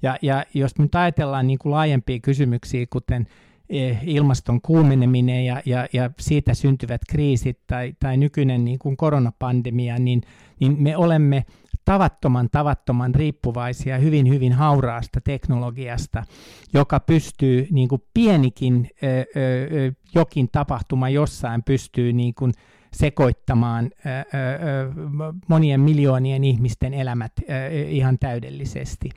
Ja, 0.02 0.16
ja 0.22 0.44
jos 0.54 0.78
nyt 0.78 0.94
ajatellaan 0.94 1.46
niin 1.46 1.58
kuin 1.58 1.72
laajempia 1.72 2.18
kysymyksiä, 2.20 2.86
kuten 2.90 3.26
ilmaston 4.02 4.60
kuumeneminen 4.60 5.44
ja, 5.44 5.62
ja, 5.66 5.86
ja 5.92 6.10
siitä 6.20 6.54
syntyvät 6.54 7.00
kriisit 7.08 7.58
tai, 7.66 7.92
tai 8.00 8.16
nykyinen 8.16 8.64
niin 8.64 8.78
kuin 8.78 8.96
koronapandemia, 8.96 9.98
niin, 9.98 10.22
niin 10.60 10.82
me 10.82 10.96
olemme 10.96 11.44
tavattoman, 11.84 12.48
tavattoman 12.52 13.14
riippuvaisia 13.14 13.98
hyvin, 13.98 14.28
hyvin 14.28 14.52
hauraasta 14.52 15.20
teknologiasta, 15.20 16.24
joka 16.74 17.00
pystyy, 17.00 17.66
niin 17.70 17.88
kuin 17.88 18.02
pienikin 18.14 18.90
ö, 19.02 19.06
ö, 19.06 19.92
jokin 20.14 20.48
tapahtuma 20.52 21.08
jossain 21.08 21.62
pystyy 21.62 22.12
niin 22.12 22.34
kuin, 22.34 22.52
sekoittamaan 22.92 23.90
monien 25.48 25.80
miljoonien 25.80 26.44
ihmisten 26.44 26.94
elämät 26.94 27.32
ihan 27.88 28.18
täydellisesti. 28.18 29.10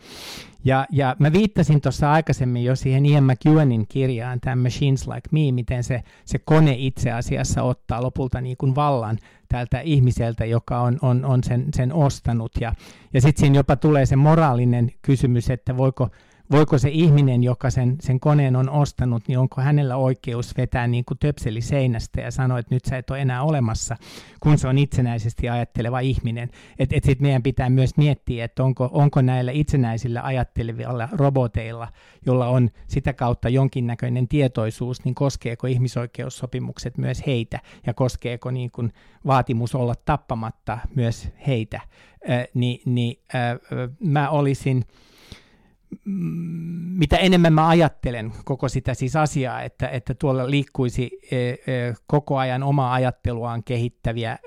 Ja, 0.65 0.85
ja 0.91 1.15
mä 1.19 1.31
viittasin 1.31 1.81
tuossa 1.81 2.11
aikaisemmin 2.11 2.63
jo 2.63 2.75
siihen 2.75 3.05
Ian 3.05 3.23
McEwanin 3.23 3.85
kirjaan, 3.89 4.39
tämä 4.39 4.55
Machines 4.55 5.07
Like 5.07 5.29
Me, 5.31 5.51
miten 5.51 5.83
se, 5.83 6.03
se 6.25 6.39
kone 6.39 6.75
itse 6.77 7.11
asiassa 7.11 7.63
ottaa 7.63 8.03
lopulta 8.03 8.41
niin 8.41 8.57
kuin 8.57 8.75
vallan 8.75 9.17
tältä 9.49 9.79
ihmiseltä, 9.79 10.45
joka 10.45 10.79
on, 10.79 10.99
on, 11.01 11.25
on 11.25 11.43
sen, 11.43 11.65
sen 11.75 11.93
ostanut. 11.93 12.51
Ja, 12.61 12.73
ja 13.13 13.21
sitten 13.21 13.39
siinä 13.39 13.55
jopa 13.55 13.75
tulee 13.75 14.05
se 14.05 14.15
moraalinen 14.15 14.91
kysymys, 15.01 15.49
että 15.49 15.77
voiko 15.77 16.09
voiko 16.51 16.77
se 16.77 16.89
ihminen, 16.89 17.43
joka 17.43 17.69
sen, 17.69 17.95
sen 18.01 18.19
koneen 18.19 18.55
on 18.55 18.69
ostanut, 18.69 19.23
niin 19.27 19.39
onko 19.39 19.61
hänellä 19.61 19.95
oikeus 19.95 20.57
vetää 20.57 20.87
niin 20.87 21.05
kuin 21.05 21.17
töpseli 21.17 21.61
seinästä 21.61 22.21
ja 22.21 22.31
sanoa, 22.31 22.59
että 22.59 22.75
nyt 22.75 22.85
sä 22.85 22.97
et 22.97 23.09
ole 23.09 23.21
enää 23.21 23.43
olemassa, 23.43 23.97
kun 24.39 24.57
se 24.57 24.67
on 24.67 24.77
itsenäisesti 24.77 25.49
ajatteleva 25.49 25.99
ihminen. 25.99 26.49
Että 26.79 26.95
et 26.95 27.03
sitten 27.03 27.27
meidän 27.27 27.43
pitää 27.43 27.69
myös 27.69 27.97
miettiä, 27.97 28.45
että 28.45 28.63
onko, 28.63 28.89
onko 28.91 29.21
näillä 29.21 29.51
itsenäisillä 29.51 30.21
ajattelevilla 30.23 31.09
roboteilla, 31.11 31.87
jolla 32.25 32.47
on 32.47 32.69
sitä 32.87 33.13
kautta 33.13 33.49
jonkinnäköinen 33.49 34.27
tietoisuus, 34.27 35.05
niin 35.05 35.15
koskeeko 35.15 35.67
ihmisoikeussopimukset 35.67 36.97
myös 36.97 37.25
heitä 37.27 37.59
ja 37.85 37.93
koskeeko 37.93 38.51
niin 38.51 38.71
kuin 38.71 38.93
vaatimus 39.25 39.75
olla 39.75 39.95
tappamatta 40.05 40.77
myös 40.95 41.29
heitä. 41.47 41.81
Äh, 42.29 42.47
niin, 42.53 42.81
niin 42.85 43.19
äh, 43.35 43.59
mä 43.99 44.29
olisin 44.29 44.85
mitä 46.97 47.17
enemmän 47.17 47.53
mä 47.53 47.67
ajattelen 47.67 48.33
koko 48.45 48.69
sitä 48.69 48.93
siis 48.93 49.15
asiaa, 49.15 49.61
että, 49.61 49.87
että 49.87 50.13
tuolla 50.13 50.49
liikkuisi 50.49 51.11
e, 51.31 51.37
e, 51.37 51.57
koko 52.07 52.37
ajan 52.37 52.63
omaa 52.63 52.93
ajatteluaan 52.93 53.63
kehittäviä 53.63 54.37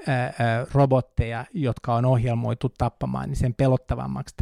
robotteja, 0.74 1.44
jotka 1.55 1.94
on 1.94 2.05
ohjelmoitu 2.05 2.68
tappamaan, 2.79 3.29
niin 3.29 3.37
sen 3.37 3.55
pelottavammaksi 3.55 4.35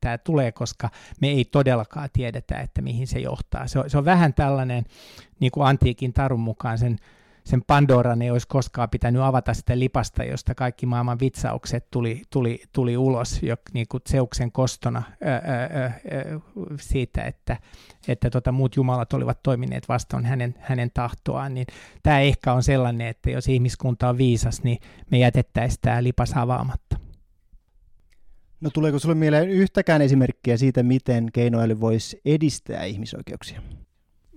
tämä 0.00 0.18
tulee, 0.18 0.52
koska 0.52 0.90
me 1.20 1.28
ei 1.28 1.44
todellakaan 1.44 2.08
tiedetä, 2.12 2.60
että 2.60 2.82
mihin 2.82 3.06
se 3.06 3.18
johtaa. 3.18 3.66
Se 3.66 3.78
on, 3.78 3.90
se 3.90 3.98
on 3.98 4.04
vähän 4.04 4.34
tällainen, 4.34 4.84
niin 5.40 5.52
kuin 5.52 5.66
antiikin 5.66 6.12
tarun 6.12 6.40
mukaan 6.40 6.78
sen 6.78 6.98
sen 7.44 7.62
Pandoran 7.66 8.22
ei 8.22 8.30
olisi 8.30 8.48
koskaan 8.48 8.90
pitänyt 8.90 9.22
avata 9.22 9.54
sitä 9.54 9.78
lipasta, 9.78 10.24
josta 10.24 10.54
kaikki 10.54 10.86
maailman 10.86 11.20
vitsaukset 11.20 11.90
tuli, 11.90 12.22
tuli, 12.30 12.62
tuli 12.72 12.96
ulos 12.96 13.42
jo, 13.42 13.56
niin 13.74 13.86
kuin 13.88 14.02
Zeuksen 14.10 14.52
kostona 14.52 15.02
ää, 15.24 15.34
ää, 15.34 15.60
ää, 15.80 16.00
siitä, 16.80 17.22
että, 17.22 17.56
että 18.08 18.30
tota, 18.30 18.52
muut 18.52 18.76
jumalat 18.76 19.12
olivat 19.12 19.42
toimineet 19.42 19.88
vastoin 19.88 20.24
hänen, 20.24 20.54
hänen 20.60 20.90
tahtoaan, 20.94 21.54
niin 21.54 21.66
tämä 22.02 22.20
ehkä 22.20 22.52
on 22.52 22.62
sellainen, 22.62 23.06
että 23.06 23.30
jos 23.30 23.48
ihmiskunta 23.48 24.08
on 24.08 24.18
viisas, 24.18 24.62
niin 24.62 24.78
me 25.10 25.18
jätettäisiin 25.18 25.80
tämä 25.82 26.02
lipas 26.02 26.32
avaamatta. 26.36 26.96
No 28.60 28.70
tuleeko 28.70 28.98
sinulle 28.98 29.18
mieleen 29.18 29.48
yhtäkään 29.48 30.02
esimerkkiä 30.02 30.56
siitä, 30.56 30.82
miten 30.82 31.28
keinoäly 31.32 31.80
voisi 31.80 32.20
edistää 32.24 32.84
ihmisoikeuksia? 32.84 33.62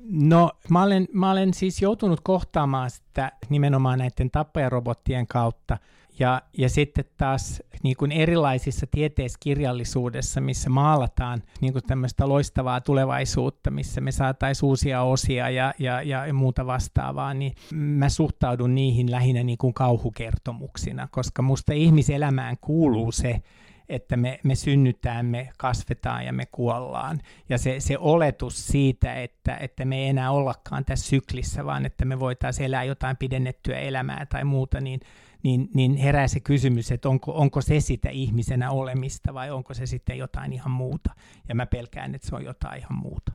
No 0.09 0.51
mä 0.69 0.83
olen, 0.83 1.07
mä 1.13 1.31
olen 1.31 1.53
siis 1.53 1.81
joutunut 1.81 2.19
kohtaamaan 2.23 2.89
sitä 2.89 3.31
nimenomaan 3.49 3.99
näiden 3.99 4.31
tappajarobottien 4.31 5.27
kautta. 5.27 5.77
Ja, 6.19 6.41
ja 6.57 6.69
sitten 6.69 7.05
taas 7.17 7.63
niin 7.83 7.95
kuin 7.97 8.11
erilaisissa 8.11 8.87
tieteiskirjallisuudessa, 8.91 10.41
missä 10.41 10.69
maalataan 10.69 11.43
niin 11.61 11.73
kuin 11.73 11.83
tämmöistä 11.83 12.29
loistavaa 12.29 12.81
tulevaisuutta, 12.81 13.71
missä 13.71 14.01
me 14.01 14.11
saataisiin 14.11 14.67
uusia 14.67 15.01
osia 15.01 15.49
ja, 15.49 15.73
ja, 15.79 16.01
ja 16.01 16.33
muuta 16.33 16.65
vastaavaa, 16.65 17.33
niin 17.33 17.53
mä 17.73 18.09
suhtaudun 18.09 18.75
niihin 18.75 19.11
lähinnä 19.11 19.43
niin 19.43 19.57
kuin 19.57 19.73
kauhukertomuksina, 19.73 21.07
koska 21.11 21.41
musta 21.41 21.73
ihmiselämään 21.73 22.57
kuuluu 22.61 23.11
se, 23.11 23.41
että 23.89 24.17
me, 24.17 24.39
me 24.43 24.55
synnytään, 24.55 25.25
me 25.25 25.49
kasvetaan 25.57 26.25
ja 26.25 26.33
me 26.33 26.45
kuollaan. 26.45 27.19
Ja 27.49 27.57
se, 27.57 27.79
se 27.79 27.97
oletus 27.97 28.67
siitä, 28.67 29.15
että, 29.15 29.57
että 29.57 29.85
me 29.85 29.97
ei 29.97 30.07
enää 30.07 30.31
ollakaan 30.31 30.85
tässä 30.85 31.09
syklissä, 31.09 31.65
vaan 31.65 31.85
että 31.85 32.05
me 32.05 32.19
voitaisiin 32.19 32.65
elää 32.65 32.83
jotain 32.83 33.17
pidennettyä 33.17 33.79
elämää 33.79 34.25
tai 34.25 34.43
muuta, 34.43 34.81
niin, 34.81 34.99
niin, 35.43 35.69
niin 35.73 35.95
herää 35.95 36.27
se 36.27 36.39
kysymys, 36.39 36.91
että 36.91 37.09
onko, 37.09 37.31
onko 37.31 37.61
se 37.61 37.79
sitä 37.79 38.09
ihmisenä 38.09 38.71
olemista 38.71 39.33
vai 39.33 39.51
onko 39.51 39.73
se 39.73 39.85
sitten 39.85 40.17
jotain 40.17 40.53
ihan 40.53 40.71
muuta. 40.71 41.09
Ja 41.49 41.55
mä 41.55 41.65
pelkään, 41.65 42.15
että 42.15 42.27
se 42.27 42.35
on 42.35 42.45
jotain 42.45 42.79
ihan 42.79 42.97
muuta. 42.97 43.31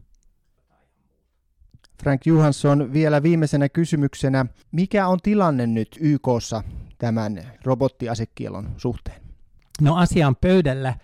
Frank 2.03 2.27
Johansson, 2.27 2.93
vielä 2.93 3.23
viimeisenä 3.23 3.69
kysymyksenä. 3.69 4.47
Mikä 4.73 5.07
on 5.07 5.19
tilanne 5.23 5.67
nyt 5.67 5.99
YKssa 6.01 6.63
tämän 6.99 7.53
robottiasekielon 7.65 8.75
suhteen? 8.77 9.30
No 9.81 9.97
asia 9.97 10.27
on 10.27 10.37
pöydällä 10.37 10.95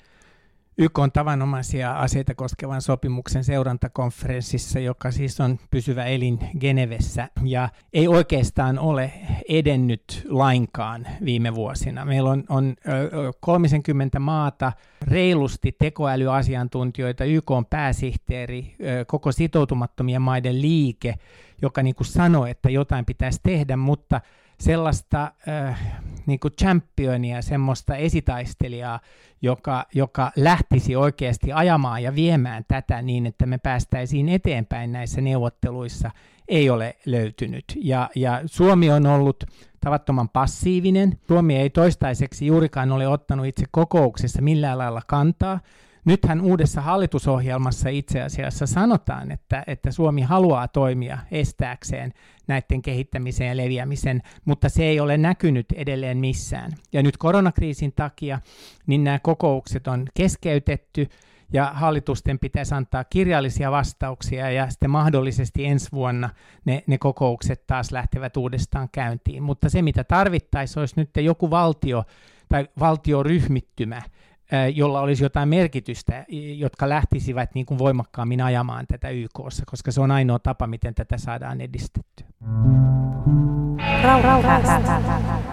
YK 0.78 0.98
on 0.98 1.12
tavanomaisia 1.12 1.92
aseita 1.92 2.34
koskevan 2.34 2.82
sopimuksen 2.82 3.44
seurantakonferenssissa, 3.44 4.78
joka 4.78 5.10
siis 5.10 5.40
on 5.40 5.58
pysyvä 5.70 6.04
elin 6.04 6.38
Genevessä 6.60 7.28
ja 7.44 7.68
ei 7.92 8.08
oikeastaan 8.08 8.78
ole 8.78 9.12
edennyt 9.48 10.26
lainkaan 10.28 11.06
viime 11.24 11.54
vuosina. 11.54 12.04
Meillä 12.04 12.30
on, 12.30 12.44
on 12.48 12.76
30 13.40 14.18
maata, 14.18 14.72
reilusti 15.08 15.76
tekoälyasiantuntijoita, 15.78 17.24
YK 17.24 17.50
on 17.50 17.66
pääsihteeri, 17.66 18.76
koko 19.06 19.32
sitoutumattomien 19.32 20.22
maiden 20.22 20.62
liike, 20.62 21.14
joka 21.62 21.82
niin 21.82 21.94
kuin 21.94 22.06
sanoi, 22.06 22.50
että 22.50 22.70
jotain 22.70 23.04
pitäisi 23.04 23.40
tehdä, 23.42 23.76
mutta 23.76 24.20
sellaista 24.60 25.32
äh, 25.48 26.02
niin 26.26 26.40
kuin 26.40 26.54
championia, 26.60 27.42
semmoista 27.42 27.96
esitaistelijaa, 27.96 29.00
joka, 29.42 29.86
joka 29.94 30.32
lähtisi 30.36 30.96
oikeasti 30.96 31.52
ajamaan 31.52 32.02
ja 32.02 32.14
viemään 32.14 32.64
tätä 32.68 33.02
niin, 33.02 33.26
että 33.26 33.46
me 33.46 33.58
päästäisiin 33.58 34.28
eteenpäin 34.28 34.92
näissä 34.92 35.20
neuvotteluissa, 35.20 36.10
ei 36.48 36.70
ole 36.70 36.96
löytynyt. 37.06 37.64
Ja, 37.76 38.10
ja 38.14 38.42
Suomi 38.46 38.90
on 38.90 39.06
ollut 39.06 39.44
tavattoman 39.80 40.28
passiivinen. 40.28 41.18
Suomi 41.28 41.56
ei 41.56 41.70
toistaiseksi 41.70 42.46
juurikaan 42.46 42.92
ole 42.92 43.08
ottanut 43.08 43.46
itse 43.46 43.64
kokouksessa 43.70 44.42
millään 44.42 44.78
lailla 44.78 45.02
kantaa. 45.06 45.60
Nythän 46.06 46.40
uudessa 46.40 46.80
hallitusohjelmassa 46.80 47.88
itse 47.88 48.22
asiassa 48.22 48.66
sanotaan, 48.66 49.30
että, 49.32 49.64
että 49.66 49.90
Suomi 49.90 50.22
haluaa 50.22 50.68
toimia 50.68 51.18
estääkseen 51.30 52.12
näiden 52.46 52.82
kehittämisen 52.82 53.48
ja 53.48 53.56
leviämisen, 53.56 54.22
mutta 54.44 54.68
se 54.68 54.84
ei 54.84 55.00
ole 55.00 55.16
näkynyt 55.16 55.66
edelleen 55.72 56.18
missään. 56.18 56.72
Ja 56.92 57.02
nyt 57.02 57.16
koronakriisin 57.16 57.92
takia 57.92 58.40
niin 58.86 59.04
nämä 59.04 59.18
kokoukset 59.18 59.86
on 59.86 60.06
keskeytetty 60.14 61.08
ja 61.52 61.70
hallitusten 61.74 62.38
pitäisi 62.38 62.74
antaa 62.74 63.04
kirjallisia 63.04 63.70
vastauksia 63.70 64.50
ja 64.50 64.70
sitten 64.70 64.90
mahdollisesti 64.90 65.66
ensi 65.66 65.92
vuonna 65.92 66.30
ne, 66.64 66.84
ne 66.86 66.98
kokoukset 66.98 67.66
taas 67.66 67.92
lähtevät 67.92 68.36
uudestaan 68.36 68.88
käyntiin. 68.92 69.42
Mutta 69.42 69.68
se, 69.68 69.82
mitä 69.82 70.04
tarvittaisiin, 70.04 70.80
olisi 70.80 70.94
nyt 70.96 71.10
joku 71.16 71.50
valtio 71.50 72.04
tai 72.48 72.68
valtioryhmittymä, 72.80 74.02
jolla 74.74 75.00
olisi 75.00 75.24
jotain 75.24 75.48
merkitystä, 75.48 76.24
jotka 76.56 76.88
lähtisivät 76.88 77.54
niin 77.54 77.66
kuin 77.66 77.78
voimakkaammin 77.78 78.40
ajamaan 78.40 78.86
tätä 78.86 79.08
YKssa, 79.08 79.62
koska 79.66 79.92
se 79.92 80.00
on 80.00 80.10
ainoa 80.10 80.38
tapa, 80.38 80.66
miten 80.66 80.94
tätä 80.94 81.18
saadaan 81.18 81.60
edistettyä. 81.60 82.26
Rauha, 84.02 84.22
rauha, 84.22 84.58
rauha, 84.58 84.98
rauha. 84.98 85.46